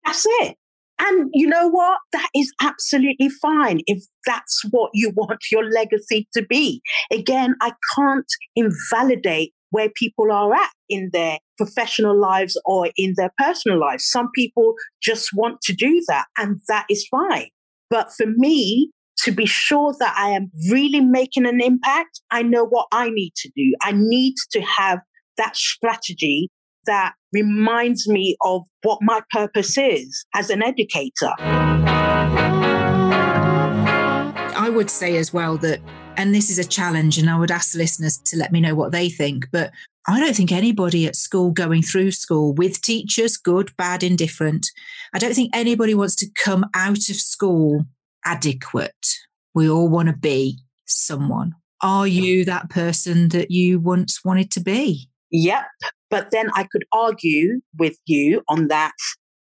That's 0.06 0.26
it. 0.26 0.56
And 1.00 1.32
you 1.34 1.48
know 1.48 1.68
what? 1.68 2.00
That 2.14 2.30
is 2.36 2.54
absolutely 2.62 3.30
fine 3.30 3.82
if 3.88 4.04
that's 4.26 4.62
what 4.70 4.92
you 4.94 5.12
want 5.16 5.40
your 5.52 5.70
legacy 5.70 6.28
to 6.34 6.46
be. 6.46 6.82
Again, 7.12 7.56
I 7.62 7.74
can't 7.96 8.32
invalidate 8.56 9.54
where 9.72 9.90
people 9.90 10.32
are 10.32 10.54
at 10.54 10.70
in 10.90 11.10
their 11.14 11.40
professional 11.58 12.20
lives 12.20 12.60
or 12.66 12.90
in 12.98 13.14
their 13.18 13.32
personal 13.38 13.80
lives. 13.80 14.06
Some 14.06 14.30
people 14.36 14.76
just 15.02 15.30
want 15.34 15.62
to 15.62 15.74
do 15.74 16.04
that, 16.08 16.26
and 16.38 16.60
that 16.68 16.86
is 16.90 17.08
fine. 17.10 17.48
But 17.90 18.12
for 18.12 18.26
me, 18.28 18.92
to 19.24 19.32
be 19.32 19.46
sure 19.46 19.94
that 20.00 20.16
I 20.18 20.30
am 20.30 20.52
really 20.70 21.02
making 21.02 21.46
an 21.46 21.62
impact, 21.62 22.22
I 22.32 22.44
know 22.44 22.66
what 22.66 22.88
I 22.92 23.10
need 23.10 23.34
to 23.38 23.52
do. 23.56 23.74
I 23.82 23.92
need 23.94 24.36
to 24.52 24.62
have 24.62 25.00
that 25.38 25.56
strategy 25.56 26.50
that 26.86 27.14
reminds 27.32 28.08
me 28.08 28.36
of 28.44 28.64
what 28.82 29.00
my 29.02 29.22
purpose 29.32 29.78
is 29.78 30.26
as 30.34 30.50
an 30.50 30.64
educator. 30.64 31.32
I 34.58 34.70
would 34.74 34.90
say 34.90 35.18
as 35.18 35.32
well 35.32 35.58
that, 35.58 35.80
and 36.18 36.34
this 36.34 36.50
is 36.50 36.58
a 36.58 36.68
challenge, 36.68 37.18
and 37.18 37.30
I 37.30 37.38
would 37.38 37.52
ask 37.52 37.76
listeners 37.76 38.18
to 38.26 38.38
let 38.38 38.52
me 38.52 38.60
know 38.60 38.74
what 38.76 38.92
they 38.92 39.10
think, 39.10 39.46
but 39.52 39.72
I 40.08 40.20
don't 40.20 40.36
think 40.36 40.52
anybody 40.52 41.06
at 41.06 41.16
school 41.16 41.52
going 41.52 41.84
through 41.84 42.12
school 42.12 42.54
with 42.54 42.82
teachers, 42.82 43.38
good, 43.38 43.72
bad, 43.78 44.02
indifferent, 44.02 44.66
I 45.14 45.20
don't 45.20 45.36
think 45.36 45.52
anybody 45.54 45.94
wants 45.94 46.16
to 46.16 46.28
come 46.44 46.66
out 46.74 46.98
of 47.10 47.16
school 47.16 47.86
adequate. 48.26 49.08
We 49.54 49.70
all 49.70 49.90
want 49.90 50.08
to 50.10 50.16
be 50.16 50.60
someone. 50.86 51.54
Are 51.82 52.08
you 52.08 52.46
that 52.46 52.70
person 52.70 53.30
that 53.30 53.52
you 53.52 53.80
once 53.80 54.24
wanted 54.24 54.52
to 54.52 54.60
be? 54.60 55.10
Yep. 55.32 55.64
But 56.10 56.32
then 56.32 56.50
I 56.56 56.68
could 56.72 56.84
argue 56.92 57.62
with 57.78 57.98
you 58.06 58.44
on 58.48 58.68
that. 58.68 58.94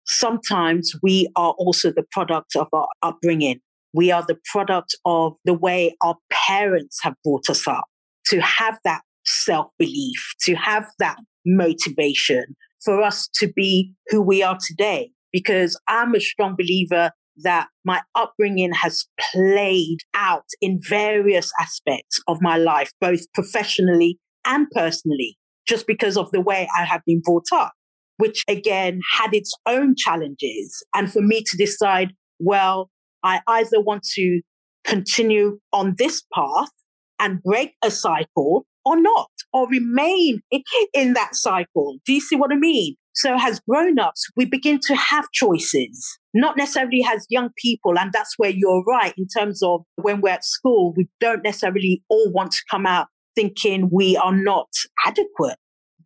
Sometimes 0.07 0.93
we 1.03 1.29
are 1.37 1.53
also 1.59 1.93
the 1.93 2.05
product 2.11 2.57
of 2.57 2.69
our 2.73 2.89
upbringing. 3.03 3.61
We 3.93 4.11
are 4.11 4.25
the 4.27 4.39
product 4.51 4.95
of 5.05 5.37
the 5.45 5.55
way 5.55 5.97
our 6.03 6.17
parents 6.31 6.99
have 7.03 7.15
brought 7.25 7.51
us 7.51 7.67
up 7.67 7.85
to 8.27 8.41
have 8.41 8.79
that 8.85 9.03
self 9.27 9.71
belief, 9.79 10.35
to 10.43 10.55
have 10.55 10.87
that 11.01 11.19
motivation 11.45 12.57
for 12.85 13.03
us 13.03 13.29
to 13.35 13.53
be 13.53 13.93
who 14.09 14.23
we 14.23 14.43
are 14.43 14.59
today. 14.67 15.11
Because 15.33 15.79
I'm 15.89 16.15
a 16.15 16.21
strong 16.21 16.57
believer 16.57 17.13
that 17.43 17.69
my 17.85 18.01
upbringing 18.15 18.73
has 18.73 19.07
played 19.33 19.99
out 20.15 20.45
in 20.61 20.81
various 20.89 21.51
aspects 21.61 22.21
of 22.29 22.39
my 22.41 22.57
life, 22.57 22.93
both 23.01 23.21
professionally 23.33 24.19
and 24.47 24.67
personally, 24.71 25.37
just 25.67 25.87
because 25.87 26.17
of 26.17 26.31
the 26.31 26.41
way 26.41 26.69
I 26.77 26.85
have 26.85 27.03
been 27.07 27.21
brought 27.21 27.53
up, 27.53 27.73
which 28.19 28.45
again 28.49 29.01
had 29.19 29.35
its 29.35 29.53
own 29.67 29.95
challenges. 29.97 30.85
And 30.95 31.13
for 31.13 31.23
me 31.23 31.43
to 31.43 31.57
decide, 31.57 32.13
well, 32.39 32.91
I 33.23 33.41
either 33.47 33.81
want 33.81 34.05
to 34.15 34.41
continue 34.85 35.59
on 35.73 35.95
this 35.99 36.23
path 36.35 36.71
and 37.19 37.43
break 37.43 37.75
a 37.85 37.91
cycle 37.91 38.67
or 38.85 39.01
not, 39.01 39.31
or 39.53 39.69
remain 39.69 40.41
in 40.95 41.13
that 41.15 41.35
cycle. 41.35 41.99
Do 42.07 42.13
you 42.13 42.21
see 42.21 42.37
what 42.37 42.53
I 42.53 42.57
mean? 42.57 42.97
So, 43.15 43.37
as 43.41 43.61
grown 43.69 43.99
ups, 43.99 44.29
we 44.37 44.45
begin 44.45 44.79
to 44.87 44.95
have 44.95 45.31
choices, 45.33 46.19
not 46.33 46.57
necessarily 46.57 47.05
as 47.09 47.27
young 47.29 47.51
people. 47.57 47.99
And 47.99 48.13
that's 48.13 48.35
where 48.37 48.51
you're 48.51 48.85
right 48.85 49.15
in 49.17 49.27
terms 49.27 49.63
of 49.63 49.83
when 49.97 50.21
we're 50.21 50.31
at 50.31 50.45
school, 50.45 50.95
we 50.97 51.09
don't 51.21 51.43
necessarily 51.43 52.03
all 52.09 52.31
want 52.33 52.53
to 52.53 52.63
come 52.71 52.87
out 52.87 53.09
thinking 53.35 53.89
we 53.93 54.17
are 54.17 54.35
not 54.35 54.69
adequate. 55.07 55.57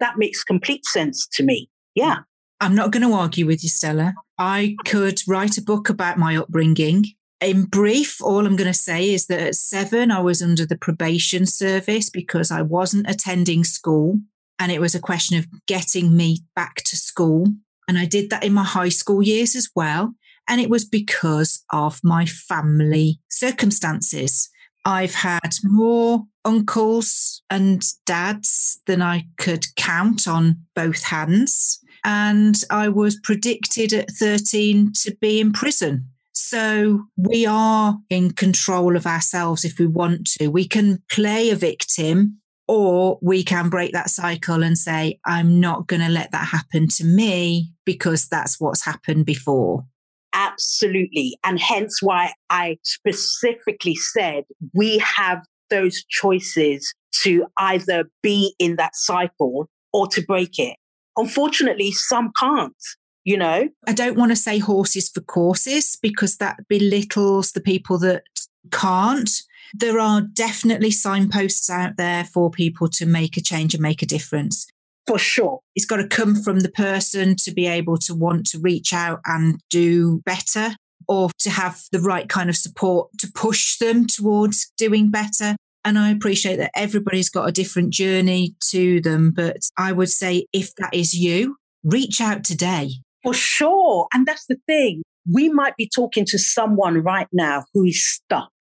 That 0.00 0.18
makes 0.18 0.44
complete 0.44 0.84
sense 0.87 1.26
to 1.34 1.42
me. 1.44 1.68
Yeah. 1.94 2.18
I'm 2.61 2.75
not 2.75 2.90
going 2.92 3.06
to 3.06 3.14
argue 3.14 3.46
with 3.46 3.62
you, 3.62 3.68
Stella. 3.68 4.14
I 4.38 4.76
could 4.87 5.20
write 5.28 5.58
a 5.58 5.62
book 5.62 5.88
about 5.88 6.18
my 6.18 6.37
upbringing. 6.37 7.04
In 7.40 7.64
brief, 7.66 8.23
all 8.23 8.46
I'm 8.46 8.56
going 8.56 8.73
to 8.73 8.78
say 8.78 9.12
is 9.12 9.26
that 9.26 9.40
at 9.40 9.54
seven, 9.54 10.11
I 10.11 10.20
was 10.20 10.40
under 10.40 10.64
the 10.64 10.78
probation 10.78 11.46
service 11.46 12.08
because 12.08 12.50
I 12.50 12.62
wasn't 12.62 13.11
attending 13.11 13.64
school. 13.64 14.20
And 14.58 14.70
it 14.70 14.80
was 14.80 14.94
a 14.94 15.00
question 15.00 15.38
of 15.38 15.46
getting 15.66 16.16
me 16.16 16.40
back 16.54 16.76
to 16.84 16.96
school. 16.96 17.46
And 17.88 17.99
I 17.99 18.06
did 18.06 18.30
that 18.30 18.44
in 18.44 18.52
my 18.52 18.64
high 18.64 18.88
school 18.88 19.23
years 19.23 19.54
as 19.54 19.68
well. 19.75 20.14
And 20.49 20.61
it 20.61 20.70
was 20.70 20.84
because 20.84 21.64
of 21.73 22.00
my 22.02 22.26
family 22.26 23.20
circumstances. 23.28 24.50
I've 24.84 25.14
had 25.14 25.54
more 25.62 26.25
uncles 26.44 27.42
and 27.49 27.82
dads 28.04 28.80
than 28.87 29.00
I 29.00 29.26
could 29.38 29.64
count 29.76 30.28
on 30.28 30.61
both 30.75 31.02
hands. 31.04 31.80
And 32.04 32.56
I 32.70 32.88
was 32.88 33.18
predicted 33.23 33.94
at 33.94 34.11
13 34.11 34.92
to 35.02 35.16
be 35.20 35.40
in 35.40 35.52
prison. 35.52 36.08
So 36.32 37.04
we 37.16 37.46
are 37.46 37.99
in 38.11 38.32
control 38.32 38.96
of 38.96 39.06
ourselves 39.06 39.64
if 39.64 39.78
we 39.78 39.87
want 39.87 40.26
to. 40.38 40.49
We 40.49 40.68
can 40.68 41.02
play 41.11 41.50
a 41.50 41.56
victim 41.56 42.40
or 42.66 43.18
we 43.23 43.42
can 43.42 43.68
break 43.68 43.92
that 43.92 44.11
cycle 44.11 44.62
and 44.62 44.76
say, 44.78 45.18
I'm 45.26 45.61
not 45.61 45.87
going 45.87 46.00
to 46.02 46.09
let 46.09 46.33
that 46.33 46.49
happen 46.49 46.88
to 46.88 47.04
me 47.04 47.73
because 47.85 48.28
that's 48.28 48.61
what's 48.61 48.85
happened 48.85 49.26
before. 49.26 49.85
Absolutely. 50.33 51.38
And 51.44 51.61
hence 51.61 52.02
why 52.02 52.33
I 52.50 52.78
specifically 52.83 53.94
said 53.94 54.44
we 54.73 54.99
have 54.99 55.44
those 55.71 56.04
choices 56.09 56.94
to 57.23 57.47
either 57.59 58.04
be 58.23 58.54
in 58.59 58.76
that 58.76 58.97
cycle 58.97 59.68
or 59.92 60.06
to 60.09 60.23
break 60.23 60.59
it. 60.59 60.76
Unfortunately, 61.16 61.92
some 61.92 62.33
can't, 62.38 62.75
you 63.23 63.37
know? 63.37 63.68
I 63.87 63.92
don't 63.92 64.18
want 64.18 64.33
to 64.33 64.37
say 64.37 64.59
horses 64.59 65.09
for 65.09 65.21
courses 65.21 65.97
because 66.02 66.38
that 66.38 66.56
belittles 66.68 67.52
the 67.52 67.61
people 67.61 67.99
that 68.00 68.25
can't 68.73 69.30
there 69.76 69.99
are 69.99 70.21
definitely 70.21 70.93
signposts 70.93 71.69
out 71.69 71.97
there 71.97 72.25
for 72.25 72.49
people 72.49 72.88
to 72.88 73.07
make 73.07 73.37
a 73.37 73.43
change 73.43 73.75
and 73.75 73.83
make 73.83 74.02
a 74.02 74.07
difference. 74.07 74.69
For 75.07 75.19
sure. 75.19 75.61
It's 75.75 75.85
got 75.85 75.97
to 75.97 76.07
come 76.07 76.37
from 76.37 76.61
the 76.61 76.71
person 76.71 77.35
to 77.40 77.52
be 77.52 77.66
able 77.66 77.99
to 77.99 78.14
want 78.14 78.47
to 78.47 78.61
reach 78.61 78.93
out 78.93 79.21
and 79.26 79.61
do 79.71 80.23
better 80.25 80.76
or 81.09 81.28
to 81.40 81.50
have 81.50 81.83
the 81.93 82.00
right 82.00 82.28
kind 82.28 82.49
of 82.49 82.57
support 82.57 83.11
to 83.19 83.31
push 83.35 83.76
them 83.78 84.07
towards 84.07 84.72
doing 84.79 85.11
better. 85.11 85.57
And 85.85 85.98
I 85.98 86.11
appreciate 86.11 86.57
that 86.57 86.70
everybody's 86.75 87.29
got 87.29 87.48
a 87.48 87.53
different 87.53 87.90
journey 87.90 88.55
to 88.70 89.01
them. 89.03 89.33
But 89.33 89.59
I 89.77 89.92
would 89.92 90.09
say 90.09 90.46
if 90.53 90.75
that 90.77 90.94
is 90.94 91.12
you, 91.14 91.57
reach 91.83 92.20
out 92.20 92.44
today. 92.44 92.90
For 93.25 93.35
sure. 93.35 94.07
And 94.14 94.25
that's 94.25 94.46
the 94.46 94.57
thing. 94.66 95.03
We 95.31 95.48
might 95.48 95.77
be 95.77 95.90
talking 95.94 96.25
to 96.27 96.38
someone 96.38 97.03
right 97.03 97.29
now 97.33 97.64
who 97.75 97.85
is 97.85 98.07
stuck 98.07 98.53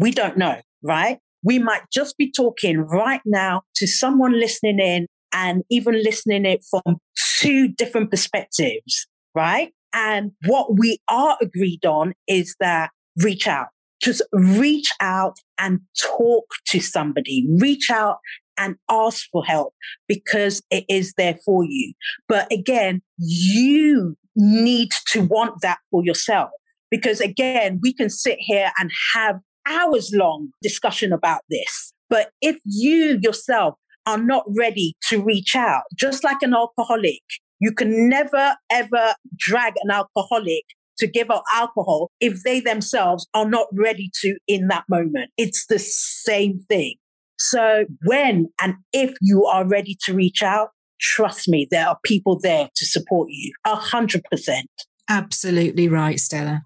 we 0.00 0.10
don't 0.10 0.36
know, 0.36 0.60
right? 0.82 1.18
We 1.42 1.58
might 1.58 1.82
just 1.92 2.16
be 2.16 2.32
talking 2.32 2.78
right 2.78 3.20
now 3.24 3.62
to 3.76 3.86
someone 3.86 4.38
listening 4.38 4.80
in 4.80 5.06
and 5.32 5.62
even 5.70 6.02
listening 6.02 6.44
it 6.44 6.64
from 6.68 6.98
two 7.38 7.68
different 7.68 8.10
perspectives, 8.10 9.06
right? 9.34 9.72
And 9.92 10.32
what 10.46 10.78
we 10.78 10.98
are 11.08 11.36
agreed 11.40 11.84
on 11.84 12.14
is 12.26 12.54
that 12.60 12.90
reach 13.22 13.46
out. 13.46 13.68
Just 14.02 14.22
reach 14.32 14.88
out 15.00 15.36
and 15.58 15.80
talk 16.00 16.44
to 16.68 16.80
somebody. 16.80 17.46
Reach 17.58 17.90
out 17.90 18.18
and 18.56 18.76
ask 18.90 19.26
for 19.30 19.44
help 19.44 19.74
because 20.08 20.62
it 20.70 20.84
is 20.88 21.12
there 21.16 21.36
for 21.44 21.64
you. 21.64 21.92
But 22.28 22.50
again, 22.52 23.02
you 23.18 24.16
need 24.36 24.90
to 25.08 25.22
want 25.22 25.60
that 25.62 25.78
for 25.90 26.04
yourself. 26.04 26.50
Because 26.90 27.20
again, 27.20 27.78
we 27.82 27.92
can 27.92 28.10
sit 28.10 28.38
here 28.40 28.70
and 28.78 28.90
have 29.14 29.36
hours 29.66 30.12
long 30.14 30.50
discussion 30.62 31.12
about 31.12 31.42
this. 31.50 31.92
But 32.08 32.30
if 32.40 32.58
you 32.64 33.18
yourself 33.22 33.74
are 34.06 34.18
not 34.18 34.44
ready 34.56 34.94
to 35.08 35.22
reach 35.22 35.54
out, 35.54 35.82
just 35.96 36.24
like 36.24 36.38
an 36.42 36.54
alcoholic, 36.54 37.22
you 37.60 37.72
can 37.72 38.08
never 38.08 38.56
ever 38.70 39.14
drag 39.36 39.74
an 39.82 39.90
alcoholic 39.90 40.64
to 40.98 41.06
give 41.06 41.30
up 41.30 41.42
alcohol 41.54 42.10
if 42.20 42.42
they 42.42 42.60
themselves 42.60 43.26
are 43.34 43.48
not 43.48 43.66
ready 43.72 44.10
to 44.22 44.36
in 44.46 44.68
that 44.68 44.84
moment. 44.88 45.30
It's 45.36 45.66
the 45.66 45.78
same 45.78 46.58
thing. 46.68 46.96
So 47.38 47.86
when 48.04 48.48
and 48.60 48.74
if 48.92 49.14
you 49.20 49.46
are 49.46 49.66
ready 49.66 49.96
to 50.04 50.14
reach 50.14 50.42
out, 50.42 50.70
trust 51.00 51.48
me, 51.48 51.66
there 51.70 51.88
are 51.88 51.98
people 52.04 52.38
there 52.40 52.68
to 52.74 52.86
support 52.86 53.28
you. 53.30 53.52
A 53.64 53.76
hundred 53.76 54.22
percent. 54.30 54.70
Absolutely 55.08 55.88
right, 55.88 56.20
Stella. 56.20 56.62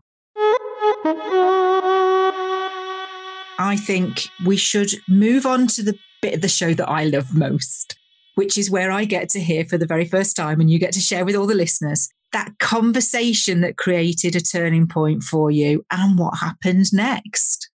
I 3.58 3.76
think 3.76 4.28
we 4.44 4.56
should 4.56 4.90
move 5.08 5.46
on 5.46 5.66
to 5.68 5.82
the 5.82 5.98
bit 6.20 6.34
of 6.34 6.40
the 6.40 6.48
show 6.48 6.74
that 6.74 6.88
I 6.88 7.04
love 7.04 7.34
most, 7.34 7.96
which 8.34 8.58
is 8.58 8.70
where 8.70 8.90
I 8.90 9.04
get 9.04 9.28
to 9.30 9.40
hear 9.40 9.64
for 9.64 9.78
the 9.78 9.86
very 9.86 10.06
first 10.06 10.36
time 10.36 10.60
and 10.60 10.70
you 10.70 10.78
get 10.78 10.92
to 10.94 11.00
share 11.00 11.24
with 11.24 11.36
all 11.36 11.46
the 11.46 11.54
listeners 11.54 12.08
that 12.32 12.58
conversation 12.58 13.60
that 13.60 13.76
created 13.76 14.34
a 14.34 14.40
turning 14.40 14.88
point 14.88 15.22
for 15.22 15.50
you 15.50 15.84
and 15.92 16.18
what 16.18 16.38
happened 16.38 16.86
next. 16.92 17.70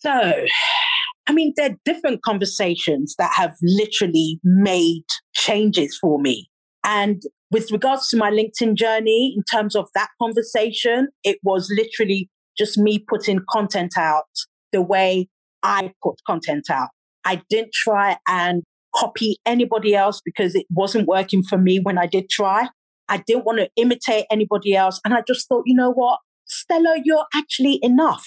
So, 0.00 0.44
I 1.26 1.32
mean, 1.32 1.54
there 1.56 1.70
are 1.70 1.76
different 1.84 2.22
conversations 2.22 3.14
that 3.18 3.32
have 3.36 3.54
literally 3.62 4.38
made 4.44 5.04
changes 5.34 5.96
for 5.98 6.20
me. 6.20 6.50
And 6.84 7.22
with 7.50 7.70
regards 7.70 8.08
to 8.08 8.16
my 8.16 8.30
LinkedIn 8.30 8.74
journey, 8.74 9.34
in 9.36 9.42
terms 9.50 9.74
of 9.74 9.88
that 9.94 10.08
conversation, 10.20 11.08
it 11.24 11.38
was 11.42 11.72
literally 11.74 12.28
just 12.58 12.76
me 12.76 12.98
putting 13.08 13.40
content 13.50 13.92
out 13.96 14.28
the 14.72 14.82
way 14.82 15.28
I 15.62 15.92
put 16.02 16.16
content 16.26 16.70
out. 16.70 16.88
I 17.24 17.42
didn't 17.50 17.72
try 17.72 18.16
and 18.26 18.62
copy 18.94 19.38
anybody 19.46 19.94
else 19.94 20.20
because 20.24 20.54
it 20.54 20.66
wasn't 20.70 21.06
working 21.06 21.42
for 21.42 21.58
me 21.58 21.78
when 21.78 21.98
I 21.98 22.06
did 22.06 22.28
try. 22.30 22.68
I 23.08 23.18
didn't 23.18 23.44
want 23.44 23.58
to 23.58 23.68
imitate 23.76 24.26
anybody 24.30 24.74
else. 24.74 25.00
And 25.04 25.14
I 25.14 25.22
just 25.26 25.48
thought, 25.48 25.64
you 25.66 25.74
know 25.74 25.90
what, 25.90 26.18
Stella, 26.46 26.96
you're 27.04 27.26
actually 27.34 27.78
enough. 27.82 28.26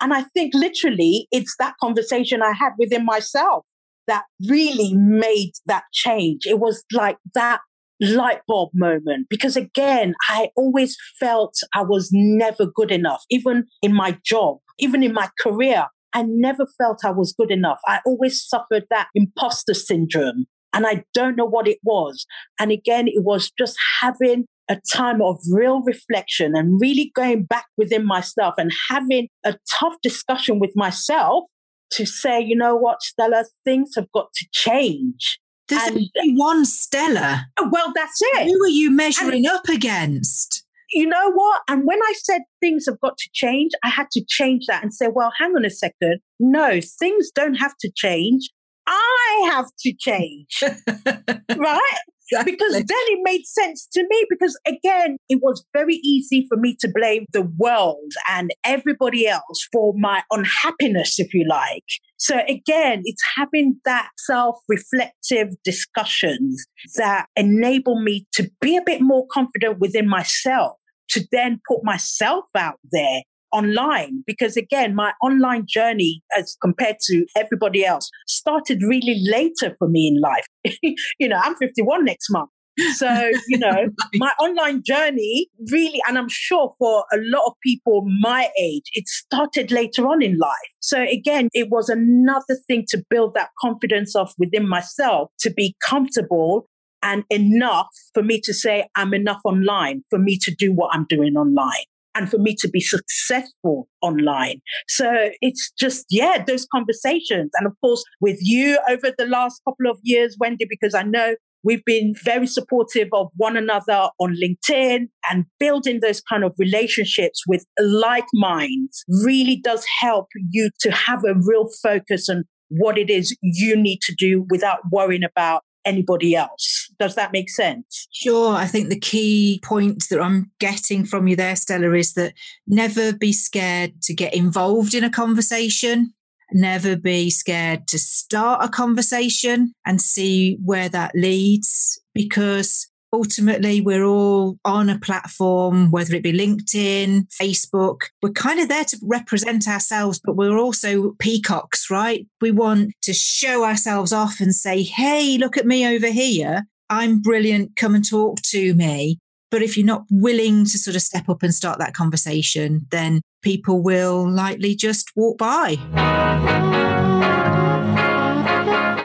And 0.00 0.12
I 0.12 0.22
think 0.34 0.54
literally 0.54 1.28
it's 1.30 1.54
that 1.58 1.74
conversation 1.80 2.42
I 2.42 2.52
had 2.52 2.72
within 2.78 3.04
myself 3.04 3.64
that 4.06 4.24
really 4.48 4.92
made 4.94 5.52
that 5.66 5.84
change. 5.92 6.46
It 6.46 6.58
was 6.58 6.84
like 6.92 7.16
that 7.34 7.60
light 8.00 8.40
bulb 8.46 8.70
moment 8.74 9.28
because 9.30 9.56
again, 9.56 10.14
I 10.28 10.50
always 10.56 10.96
felt 11.18 11.54
I 11.74 11.82
was 11.82 12.10
never 12.12 12.66
good 12.66 12.90
enough, 12.90 13.24
even 13.30 13.64
in 13.82 13.94
my 13.94 14.18
job, 14.24 14.58
even 14.78 15.02
in 15.02 15.12
my 15.12 15.28
career. 15.40 15.86
I 16.12 16.22
never 16.22 16.66
felt 16.78 17.04
I 17.04 17.10
was 17.10 17.34
good 17.36 17.50
enough. 17.50 17.80
I 17.88 18.00
always 18.06 18.40
suffered 18.40 18.84
that 18.90 19.08
imposter 19.14 19.74
syndrome 19.74 20.46
and 20.72 20.86
I 20.86 21.04
don't 21.12 21.36
know 21.36 21.44
what 21.44 21.66
it 21.66 21.78
was. 21.82 22.26
And 22.58 22.70
again, 22.70 23.08
it 23.08 23.24
was 23.24 23.50
just 23.58 23.76
having 24.00 24.46
a 24.68 24.80
time 24.92 25.20
of 25.20 25.38
real 25.50 25.82
reflection 25.82 26.56
and 26.56 26.80
really 26.80 27.12
going 27.14 27.44
back 27.44 27.66
within 27.76 28.06
myself 28.06 28.54
and 28.58 28.72
having 28.90 29.28
a 29.44 29.56
tough 29.78 29.94
discussion 30.02 30.58
with 30.58 30.72
myself 30.74 31.44
to 31.92 32.06
say, 32.06 32.40
you 32.40 32.56
know 32.56 32.74
what, 32.74 33.02
Stella, 33.02 33.44
things 33.64 33.92
have 33.94 34.10
got 34.12 34.32
to 34.34 34.46
change. 34.52 35.38
There's 35.68 35.82
and, 35.82 35.98
only 36.18 36.34
one 36.34 36.64
Stella. 36.64 37.46
Oh, 37.58 37.68
well, 37.70 37.92
that's 37.94 38.20
it. 38.20 38.46
Who 38.46 38.64
are 38.64 38.68
you 38.68 38.90
measuring 38.90 39.46
and, 39.46 39.54
up 39.54 39.68
against? 39.68 40.63
You 40.94 41.06
know 41.06 41.32
what? 41.32 41.62
And 41.68 41.82
when 41.84 42.00
I 42.00 42.14
said 42.22 42.42
things 42.60 42.86
have 42.86 43.00
got 43.00 43.16
to 43.18 43.28
change, 43.34 43.72
I 43.82 43.88
had 43.88 44.06
to 44.12 44.24
change 44.28 44.66
that 44.68 44.82
and 44.82 44.94
say, 44.94 45.08
well, 45.12 45.32
hang 45.38 45.52
on 45.56 45.64
a 45.64 45.70
second. 45.70 46.20
No, 46.38 46.80
things 46.98 47.30
don't 47.34 47.54
have 47.54 47.74
to 47.80 47.90
change. 47.94 48.48
I 48.86 49.50
have 49.52 49.66
to 49.80 49.94
change. 49.98 50.62
right? 51.56 51.98
Exactly. 52.30 52.52
Because 52.52 52.72
then 52.72 52.84
it 52.88 53.20
made 53.22 53.44
sense 53.44 53.86
to 53.92 54.02
me 54.08 54.26
because 54.30 54.58
again, 54.66 55.18
it 55.28 55.40
was 55.42 55.64
very 55.74 55.96
easy 55.96 56.46
for 56.48 56.56
me 56.56 56.74
to 56.80 56.90
blame 56.94 57.26
the 57.32 57.42
world 57.58 58.12
and 58.30 58.50
everybody 58.64 59.26
else 59.26 59.68
for 59.72 59.92
my 59.96 60.22
unhappiness, 60.30 61.18
if 61.18 61.34
you 61.34 61.46
like. 61.48 61.84
So 62.16 62.38
again, 62.48 63.02
it's 63.04 63.22
having 63.36 63.78
that 63.84 64.08
self-reflective 64.18 65.48
discussions 65.64 66.64
that 66.96 67.26
enable 67.36 68.00
me 68.00 68.26
to 68.34 68.50
be 68.60 68.76
a 68.76 68.82
bit 68.82 69.02
more 69.02 69.26
confident 69.30 69.78
within 69.78 70.08
myself 70.08 70.78
to 71.10 71.24
then 71.32 71.60
put 71.68 71.84
myself 71.84 72.44
out 72.56 72.78
there 72.92 73.22
online. 73.54 74.22
Because 74.26 74.56
again 74.56 74.94
my 74.94 75.12
online 75.22 75.64
journey 75.66 76.22
as 76.36 76.56
compared 76.60 76.96
to 77.04 77.24
everybody 77.36 77.84
else 77.86 78.10
started 78.26 78.82
really 78.82 79.22
later 79.30 79.74
for 79.78 79.88
me 79.88 80.08
in 80.08 80.20
life. 80.20 80.46
You 81.18 81.28
know 81.28 81.40
i'm 81.42 81.54
51 81.56 82.04
next 82.04 82.30
month. 82.30 82.50
So 82.94 83.30
you 83.48 83.58
know 83.58 83.86
my 84.16 84.32
online 84.40 84.82
journey 84.84 85.48
really 85.70 86.00
and 86.08 86.18
i'm 86.18 86.28
sure 86.28 86.74
for 86.78 87.04
a 87.12 87.18
lot 87.18 87.44
of 87.46 87.52
people 87.62 88.04
my 88.20 88.50
age 88.60 88.90
it 88.92 89.06
started 89.06 89.70
later 89.70 90.06
on 90.06 90.22
in 90.22 90.36
life. 90.38 90.70
So 90.80 91.02
again 91.02 91.48
it 91.52 91.70
was 91.70 91.88
another 91.88 92.56
thing 92.66 92.84
to 92.88 93.02
build 93.08 93.34
that 93.34 93.50
confidence 93.60 94.16
of 94.16 94.32
within 94.38 94.68
myself 94.68 95.30
to 95.40 95.50
be 95.50 95.76
comfortable 95.88 96.66
and 97.04 97.22
enough 97.30 97.86
for 98.12 98.22
me 98.22 98.40
to 98.42 98.52
say 98.52 98.88
i'm 98.96 99.14
enough 99.14 99.40
online 99.44 100.02
for 100.10 100.18
me 100.18 100.36
to 100.36 100.52
do 100.52 100.72
what 100.72 100.90
i'm 100.92 101.06
doing 101.08 101.36
online 101.36 101.84
and 102.14 102.30
for 102.30 102.38
me 102.38 102.54
to 102.54 102.68
be 102.68 102.80
successful 102.80 103.88
online. 104.00 104.60
So 104.88 105.30
it's 105.40 105.72
just, 105.78 106.06
yeah, 106.10 106.44
those 106.46 106.66
conversations. 106.72 107.50
And 107.58 107.66
of 107.66 107.72
course, 107.82 108.04
with 108.20 108.38
you 108.40 108.78
over 108.88 109.12
the 109.16 109.26
last 109.26 109.60
couple 109.66 109.90
of 109.90 109.98
years, 110.02 110.36
Wendy, 110.38 110.66
because 110.68 110.94
I 110.94 111.02
know 111.02 111.34
we've 111.64 111.84
been 111.84 112.14
very 112.22 112.46
supportive 112.46 113.08
of 113.12 113.28
one 113.36 113.56
another 113.56 114.10
on 114.20 114.36
LinkedIn 114.42 115.08
and 115.30 115.44
building 115.58 116.00
those 116.00 116.20
kind 116.20 116.44
of 116.44 116.52
relationships 116.58 117.42
with 117.48 117.64
like 117.80 118.26
minds 118.34 119.04
really 119.24 119.56
does 119.56 119.84
help 120.00 120.28
you 120.50 120.70
to 120.80 120.92
have 120.92 121.24
a 121.24 121.34
real 121.34 121.68
focus 121.82 122.28
on 122.28 122.44
what 122.68 122.98
it 122.98 123.10
is 123.10 123.36
you 123.42 123.76
need 123.76 124.00
to 124.02 124.14
do 124.14 124.46
without 124.50 124.78
worrying 124.90 125.24
about 125.24 125.62
anybody 125.84 126.34
else. 126.34 126.90
Does 126.98 127.14
that 127.14 127.32
make 127.32 127.50
sense? 127.50 128.06
Sure. 128.12 128.54
I 128.54 128.66
think 128.66 128.88
the 128.88 128.98
key 128.98 129.60
point 129.64 130.08
that 130.10 130.20
I'm 130.20 130.50
getting 130.58 131.04
from 131.04 131.28
you 131.28 131.36
there, 131.36 131.56
Stella, 131.56 131.92
is 131.92 132.14
that 132.14 132.34
never 132.66 133.12
be 133.12 133.32
scared 133.32 134.02
to 134.02 134.14
get 134.14 134.34
involved 134.34 134.94
in 134.94 135.04
a 135.04 135.10
conversation. 135.10 136.12
Never 136.52 136.96
be 136.96 137.30
scared 137.30 137.88
to 137.88 137.98
start 137.98 138.64
a 138.64 138.68
conversation 138.68 139.74
and 139.84 140.00
see 140.00 140.58
where 140.62 140.88
that 140.90 141.12
leads 141.14 142.00
because 142.14 142.88
ultimately 143.14 143.80
we're 143.80 144.04
all 144.04 144.58
on 144.64 144.90
a 144.90 144.98
platform, 144.98 145.90
whether 145.90 146.14
it 146.14 146.22
be 146.22 146.32
LinkedIn, 146.32 147.28
Facebook. 147.40 148.02
We're 148.22 148.32
kind 148.32 148.58
of 148.58 148.68
there 148.68 148.84
to 148.84 148.98
represent 149.02 149.68
ourselves, 149.68 150.20
but 150.22 150.36
we're 150.36 150.58
also 150.58 151.12
peacocks, 151.20 151.90
right? 151.90 152.26
We 152.40 152.50
want 152.50 152.92
to 153.02 153.12
show 153.12 153.64
ourselves 153.64 154.12
off 154.12 154.40
and 154.40 154.54
say, 154.54 154.82
hey, 154.82 155.38
look 155.38 155.56
at 155.56 155.66
me 155.66 155.86
over 155.86 156.08
here. 156.08 156.66
I'm 156.90 157.20
brilliant. 157.20 157.76
Come 157.76 157.94
and 157.94 158.08
talk 158.08 158.38
to 158.50 158.74
me. 158.74 159.18
But 159.50 159.62
if 159.62 159.76
you're 159.76 159.86
not 159.86 160.04
willing 160.10 160.64
to 160.64 160.78
sort 160.78 160.96
of 160.96 161.02
step 161.02 161.28
up 161.28 161.42
and 161.42 161.54
start 161.54 161.78
that 161.78 161.94
conversation, 161.94 162.86
then 162.90 163.20
people 163.42 163.82
will 163.82 164.28
likely 164.28 164.74
just 164.74 165.10
walk 165.14 165.38
by 165.38 165.76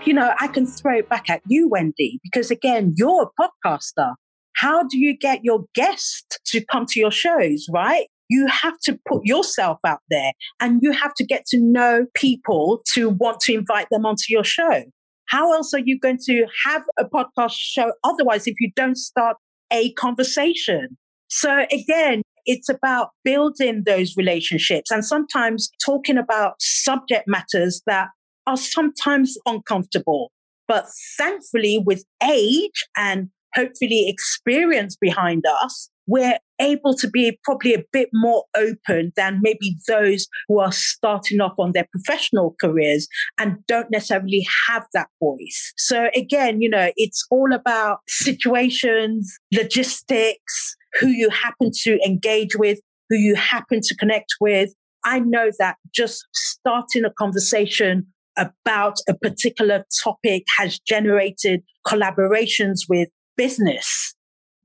you 0.09 0.15
know, 0.15 0.33
I 0.39 0.47
can 0.47 0.65
throw 0.65 0.97
it 0.97 1.07
back 1.07 1.29
at 1.29 1.39
you, 1.45 1.69
Wendy, 1.69 2.19
because 2.23 2.49
again, 2.49 2.95
you're 2.97 3.29
a 3.29 3.43
podcaster. 3.67 4.15
How 4.55 4.81
do 4.81 4.97
you 4.97 5.15
get 5.15 5.43
your 5.43 5.65
guests 5.75 6.39
to 6.47 6.65
come 6.65 6.87
to 6.87 6.99
your 6.99 7.11
shows, 7.11 7.67
right? 7.71 8.07
You 8.27 8.47
have 8.47 8.79
to 8.85 8.97
put 9.07 9.23
yourself 9.23 9.77
out 9.85 10.01
there 10.09 10.31
and 10.59 10.81
you 10.81 10.93
have 10.93 11.13
to 11.13 11.23
get 11.23 11.45
to 11.49 11.59
know 11.59 12.07
people 12.15 12.81
to 12.93 13.09
want 13.09 13.39
to 13.41 13.53
invite 13.53 13.87
them 13.91 14.07
onto 14.07 14.25
your 14.29 14.43
show. 14.43 14.83
How 15.29 15.53
else 15.53 15.73
are 15.73 15.81
you 15.83 15.99
going 15.99 16.17
to 16.25 16.45
have 16.65 16.83
a 16.97 17.05
podcast 17.05 17.53
show 17.53 17.93
otherwise 18.03 18.47
if 18.47 18.55
you 18.59 18.71
don't 18.75 18.97
start 18.97 19.37
a 19.71 19.93
conversation? 19.93 20.97
So 21.27 21.65
again, 21.71 22.23
it's 22.45 22.67
about 22.67 23.09
building 23.23 23.83
those 23.85 24.17
relationships 24.17 24.89
and 24.89 25.05
sometimes 25.05 25.69
talking 25.85 26.17
about 26.17 26.55
subject 26.59 27.27
matters 27.27 27.81
that 27.85 28.07
are 28.47 28.57
sometimes 28.57 29.37
uncomfortable. 29.45 30.31
But 30.67 30.85
thankfully, 31.17 31.83
with 31.85 32.05
age 32.23 32.83
and 32.97 33.29
hopefully 33.53 34.09
experience 34.09 34.97
behind 34.99 35.43
us, 35.63 35.89
we're 36.09 36.39
able 36.59 36.95
to 36.95 37.07
be 37.07 37.39
probably 37.43 37.75
a 37.75 37.85
bit 37.93 38.09
more 38.13 38.43
open 38.57 39.13
than 39.15 39.39
maybe 39.41 39.75
those 39.87 40.27
who 40.47 40.59
are 40.59 40.71
starting 40.71 41.39
off 41.39 41.53
on 41.59 41.71
their 41.71 41.87
professional 41.91 42.55
careers 42.59 43.07
and 43.37 43.57
don't 43.67 43.91
necessarily 43.91 44.45
have 44.67 44.85
that 44.93 45.07
voice. 45.19 45.71
So 45.77 46.09
again, 46.15 46.61
you 46.61 46.69
know, 46.69 46.91
it's 46.95 47.25
all 47.29 47.53
about 47.53 47.99
situations, 48.07 49.37
logistics, 49.53 50.75
who 50.99 51.07
you 51.07 51.29
happen 51.29 51.69
to 51.83 51.99
engage 52.03 52.55
with, 52.55 52.79
who 53.09 53.15
you 53.15 53.35
happen 53.35 53.79
to 53.81 53.95
connect 53.95 54.33
with. 54.41 54.73
I 55.05 55.19
know 55.19 55.51
that 55.59 55.77
just 55.93 56.25
starting 56.33 57.05
a 57.05 57.11
conversation 57.11 58.07
about 58.35 58.97
a 59.07 59.13
particular 59.13 59.85
topic 60.03 60.43
has 60.57 60.79
generated 60.79 61.61
collaborations 61.85 62.79
with 62.89 63.09
business. 63.37 64.15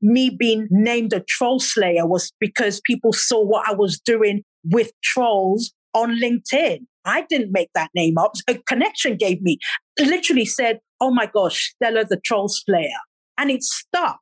Me 0.06 0.28
being 0.30 0.68
named 0.70 1.14
a 1.14 1.24
troll 1.26 1.58
slayer 1.58 2.06
was 2.06 2.30
because 2.38 2.80
people 2.84 3.14
saw 3.14 3.42
what 3.42 3.66
I 3.66 3.72
was 3.72 3.98
doing 3.98 4.42
with 4.64 4.92
trolls 5.02 5.72
on 5.94 6.20
LinkedIn. 6.20 6.80
I 7.06 7.22
didn't 7.28 7.52
make 7.52 7.70
that 7.74 7.90
name 7.94 8.18
up. 8.18 8.32
A 8.48 8.54
connection 8.66 9.16
gave 9.16 9.40
me, 9.40 9.58
literally 9.98 10.44
said, 10.44 10.80
Oh 11.00 11.10
my 11.10 11.26
gosh, 11.26 11.74
Stella 11.74 12.04
the 12.04 12.20
troll 12.24 12.48
slayer. 12.48 13.00
And 13.38 13.50
it 13.50 13.62
stuck. 13.62 14.20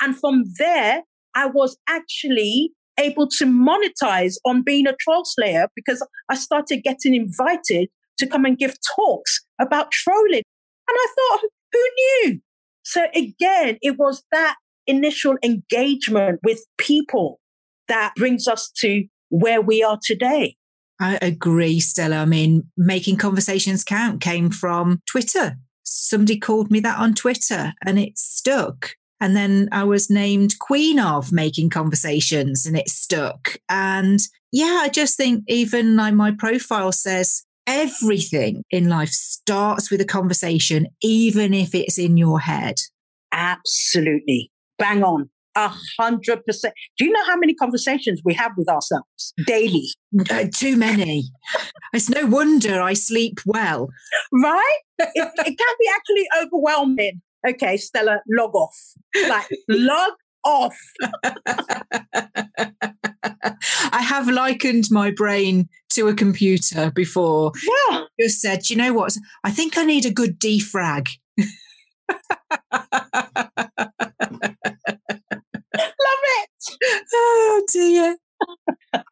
And 0.00 0.18
from 0.18 0.44
there, 0.58 1.02
I 1.34 1.46
was 1.46 1.76
actually 1.88 2.72
able 2.98 3.28
to 3.28 3.44
monetize 3.44 4.36
on 4.46 4.62
being 4.62 4.86
a 4.86 4.96
troll 5.00 5.24
slayer 5.24 5.68
because 5.74 6.06
I 6.30 6.36
started 6.36 6.82
getting 6.82 7.14
invited 7.14 7.88
to 8.18 8.26
come 8.26 8.44
and 8.44 8.56
give 8.56 8.76
talks 8.96 9.44
about 9.60 9.90
trolling. 9.90 10.42
And 10.88 10.96
I 10.96 11.06
thought, 11.16 11.40
who 11.72 11.80
knew? 11.98 12.40
So 12.84 13.06
again, 13.14 13.78
it 13.82 13.98
was 13.98 14.22
that 14.32 14.56
initial 14.86 15.36
engagement 15.42 16.40
with 16.44 16.64
people 16.78 17.40
that 17.88 18.14
brings 18.16 18.48
us 18.48 18.70
to 18.78 19.04
where 19.28 19.60
we 19.60 19.82
are 19.82 19.98
today. 20.02 20.56
I 21.00 21.18
agree, 21.20 21.80
Stella. 21.80 22.16
I 22.16 22.24
mean, 22.24 22.64
making 22.76 23.16
conversations 23.18 23.84
count 23.84 24.20
came 24.20 24.50
from 24.50 25.02
Twitter. 25.06 25.56
Somebody 25.82 26.38
called 26.38 26.70
me 26.70 26.80
that 26.80 26.98
on 26.98 27.14
Twitter 27.14 27.74
and 27.84 27.98
it 27.98 28.18
stuck. 28.18 28.90
And 29.20 29.36
then 29.36 29.68
I 29.72 29.84
was 29.84 30.10
named 30.10 30.58
Queen 30.58 30.98
of 30.98 31.32
Making 31.32 31.70
Conversations 31.70 32.66
and 32.66 32.76
it 32.76 32.88
stuck. 32.88 33.56
And 33.68 34.20
yeah, 34.52 34.80
I 34.82 34.88
just 34.88 35.16
think 35.16 35.44
even 35.48 35.96
like 35.96 36.14
my 36.14 36.32
profile 36.32 36.92
says 36.92 37.44
everything 37.66 38.62
in 38.70 38.88
life 38.88 39.08
starts 39.10 39.90
with 39.90 40.00
a 40.00 40.04
conversation, 40.04 40.86
even 41.02 41.54
if 41.54 41.74
it's 41.74 41.98
in 41.98 42.16
your 42.16 42.40
head. 42.40 42.76
Absolutely. 43.32 44.50
Bang 44.78 45.02
on. 45.02 45.30
A 45.54 45.72
hundred 45.98 46.44
percent. 46.44 46.74
Do 46.98 47.06
you 47.06 47.12
know 47.12 47.24
how 47.24 47.36
many 47.36 47.54
conversations 47.54 48.20
we 48.24 48.34
have 48.34 48.52
with 48.58 48.68
ourselves 48.68 49.32
daily? 49.46 49.88
Uh, 50.30 50.44
too 50.54 50.76
many. 50.76 51.24
it's 51.94 52.10
no 52.10 52.26
wonder 52.26 52.82
I 52.82 52.92
sleep 52.92 53.38
well. 53.46 53.88
Right? 54.32 54.78
It, 54.98 55.10
it 55.14 55.58
can 55.58 55.76
be 55.80 55.90
actually 55.94 56.26
overwhelming. 56.42 57.22
Okay, 57.48 57.76
Stella, 57.76 58.20
log 58.28 58.54
off. 58.54 58.76
Like, 59.28 59.48
log 59.68 60.12
off. 60.44 60.76
I 63.92 64.02
have 64.02 64.28
likened 64.28 64.84
my 64.90 65.10
brain 65.10 65.68
to 65.90 66.08
a 66.08 66.14
computer 66.14 66.90
before. 66.94 67.52
Yeah. 67.90 68.04
Just 68.20 68.40
said, 68.40 68.68
you 68.70 68.76
know 68.76 68.92
what? 68.92 69.16
I 69.44 69.50
think 69.50 69.78
I 69.78 69.84
need 69.84 70.06
a 70.06 70.10
good 70.10 70.38
defrag. 70.38 71.08
Oh 77.14 77.62
dear. 77.72 78.16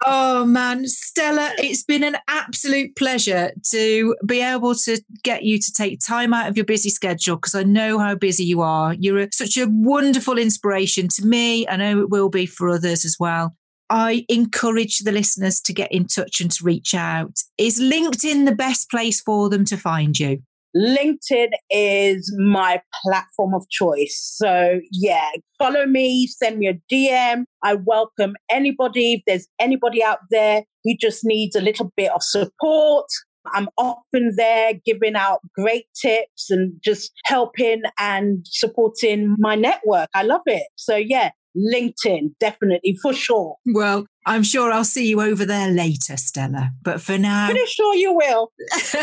Oh 0.06 0.44
man, 0.44 0.86
Stella, 0.86 1.52
it's 1.58 1.82
been 1.82 2.04
an 2.04 2.16
absolute 2.28 2.94
pleasure 2.96 3.52
to 3.70 4.16
be 4.24 4.40
able 4.40 4.74
to 4.74 5.00
get 5.22 5.42
you 5.42 5.58
to 5.58 5.72
take 5.72 6.00
time 6.00 6.32
out 6.32 6.48
of 6.48 6.56
your 6.56 6.66
busy 6.66 6.90
schedule 6.90 7.36
because 7.36 7.54
I 7.54 7.62
know 7.62 7.98
how 7.98 8.14
busy 8.14 8.44
you 8.44 8.60
are. 8.60 8.94
You're 8.94 9.18
a, 9.18 9.28
such 9.32 9.56
a 9.56 9.66
wonderful 9.68 10.38
inspiration 10.38 11.08
to 11.08 11.26
me. 11.26 11.66
I 11.68 11.76
know 11.76 12.00
it 12.00 12.10
will 12.10 12.28
be 12.28 12.46
for 12.46 12.68
others 12.68 13.04
as 13.04 13.16
well. 13.18 13.56
I 13.90 14.24
encourage 14.28 15.00
the 15.00 15.12
listeners 15.12 15.60
to 15.62 15.72
get 15.72 15.92
in 15.92 16.06
touch 16.06 16.40
and 16.40 16.50
to 16.52 16.64
reach 16.64 16.94
out. 16.94 17.40
Is 17.58 17.80
LinkedIn 17.80 18.46
the 18.46 18.54
best 18.54 18.90
place 18.90 19.20
for 19.20 19.48
them 19.48 19.64
to 19.66 19.76
find 19.76 20.18
you? 20.18 20.42
LinkedIn 20.76 21.50
is 21.70 22.34
my 22.38 22.80
platform 23.02 23.54
of 23.54 23.68
choice. 23.70 24.18
So, 24.36 24.80
yeah, 24.90 25.30
follow 25.58 25.86
me, 25.86 26.26
send 26.26 26.58
me 26.58 26.68
a 26.68 26.80
DM. 26.92 27.44
I 27.62 27.74
welcome 27.74 28.34
anybody. 28.50 29.14
If 29.14 29.22
there's 29.26 29.46
anybody 29.60 30.02
out 30.02 30.18
there 30.30 30.64
who 30.82 30.94
just 31.00 31.20
needs 31.24 31.54
a 31.54 31.60
little 31.60 31.92
bit 31.96 32.10
of 32.12 32.22
support, 32.22 33.06
I'm 33.52 33.68
often 33.76 34.32
there 34.36 34.72
giving 34.84 35.14
out 35.14 35.40
great 35.54 35.86
tips 36.00 36.50
and 36.50 36.72
just 36.82 37.12
helping 37.24 37.82
and 37.98 38.44
supporting 38.44 39.36
my 39.38 39.54
network. 39.54 40.08
I 40.14 40.22
love 40.22 40.42
it. 40.46 40.66
So, 40.76 40.96
yeah, 40.96 41.30
LinkedIn, 41.56 42.34
definitely, 42.40 42.98
for 43.00 43.12
sure. 43.12 43.56
Well, 43.66 44.06
I'm 44.26 44.42
sure 44.42 44.72
I'll 44.72 44.84
see 44.84 45.08
you 45.08 45.20
over 45.20 45.44
there 45.44 45.70
later, 45.70 46.16
Stella. 46.16 46.72
But 46.82 47.00
for 47.00 47.18
now. 47.18 47.48
Pretty 47.50 47.66
sure 47.66 47.94
you 47.94 48.14
will. 48.14 48.52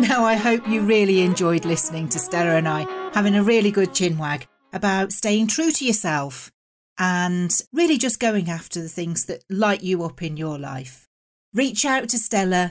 now, 0.00 0.24
I 0.24 0.34
hope 0.34 0.66
you 0.68 0.82
really 0.82 1.20
enjoyed 1.22 1.64
listening 1.64 2.08
to 2.10 2.18
Stella 2.18 2.56
and 2.56 2.68
I 2.68 2.86
having 3.12 3.34
a 3.34 3.42
really 3.42 3.70
good 3.70 3.90
chinwag 3.90 4.46
about 4.72 5.12
staying 5.12 5.48
true 5.48 5.72
to 5.72 5.84
yourself 5.84 6.50
and 6.98 7.60
really 7.72 7.96
just 7.96 8.20
going 8.20 8.50
after 8.50 8.80
the 8.80 8.88
things 8.88 9.26
that 9.26 9.44
light 9.48 9.82
you 9.82 10.02
up 10.04 10.22
in 10.22 10.36
your 10.36 10.58
life. 10.58 11.06
Reach 11.54 11.84
out 11.84 12.08
to 12.10 12.18
Stella. 12.18 12.70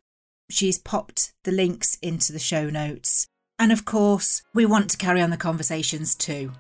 She's 0.50 0.78
popped 0.78 1.34
the 1.44 1.52
links 1.52 1.98
into 2.02 2.32
the 2.32 2.40
show 2.40 2.70
notes. 2.70 3.28
And 3.60 3.72
of 3.72 3.86
course, 3.86 4.44
we 4.54 4.66
want 4.66 4.90
to 4.92 4.98
carry 4.98 5.22
on 5.22 5.30
the 5.30 5.38
conversations 5.38 6.16
too. 6.16 6.52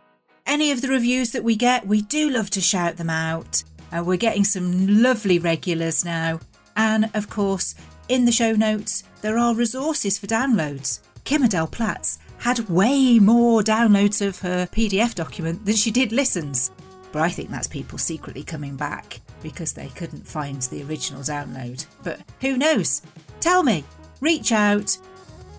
Any 0.46 0.72
of 0.72 0.82
the 0.82 0.88
reviews 0.88 1.32
that 1.32 1.44
we 1.44 1.56
get, 1.56 1.86
we 1.86 2.02
do 2.02 2.30
love 2.30 2.50
to 2.52 2.62
shout 2.62 2.98
them 2.98 3.10
out. 3.10 3.64
Uh, 3.92 4.04
we're 4.04 4.18
getting 4.18 4.44
some 4.44 5.02
lovely 5.02 5.40
regulars 5.40 6.04
now. 6.04 6.40
And 6.76 7.10
of 7.14 7.30
course, 7.30 7.76
in 8.10 8.26
the 8.26 8.32
show 8.32 8.54
notes, 8.54 9.04
there 9.22 9.38
are 9.38 9.54
resources 9.54 10.18
for 10.18 10.28
downloads. 10.28 11.02
Kim 11.24 11.44
Adele 11.44 11.68
Platts 11.68 12.20
had 12.40 12.70
way 12.70 13.20
more 13.20 13.62
downloads 13.62 14.26
of 14.26 14.40
her 14.40 14.68
PDF 14.68 15.14
document 15.16 15.66
than 15.66 15.76
she 15.76 15.92
did 15.92 16.12
listens. 16.12 16.72
But 17.12 17.22
I 17.22 17.30
think 17.30 17.50
that's 17.50 17.68
people 17.68 17.98
secretly 17.98 18.44
coming 18.44 18.76
back 18.76 19.20
because 19.42 19.74
they 19.74 19.90
couldn't 19.90 20.28
find 20.28 20.62
the 20.64 20.84
original 20.84 21.22
download. 21.22 21.86
But 22.04 22.22
who 22.42 22.58
knows? 22.58 23.02
Tell 23.40 23.64
me, 23.64 23.84
reach 24.22 24.52
out, 24.52 24.98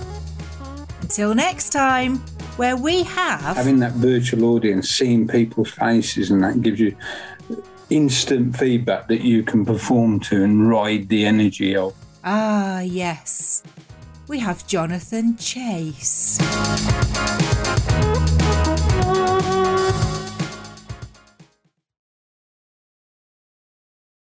Until 1.00 1.34
next 1.34 1.70
time, 1.70 2.18
where 2.56 2.76
we 2.76 3.02
have 3.04 3.56
having 3.56 3.78
that 3.80 3.92
virtual 3.92 4.54
audience, 4.54 4.90
seeing 4.90 5.26
people's 5.26 5.70
faces, 5.70 6.30
and 6.30 6.44
that 6.44 6.60
gives 6.62 6.78
you 6.78 6.94
instant 7.90 8.56
feedback 8.56 9.08
that 9.08 9.22
you 9.22 9.42
can 9.42 9.64
perform 9.64 10.20
to 10.20 10.44
and 10.44 10.68
ride 10.68 11.08
the 11.08 11.24
energy 11.24 11.74
of. 11.76 11.94
Ah, 12.24 12.80
yes. 12.80 13.62
We 14.28 14.38
have 14.40 14.66
Jonathan 14.66 15.36
Chase. 15.36 16.38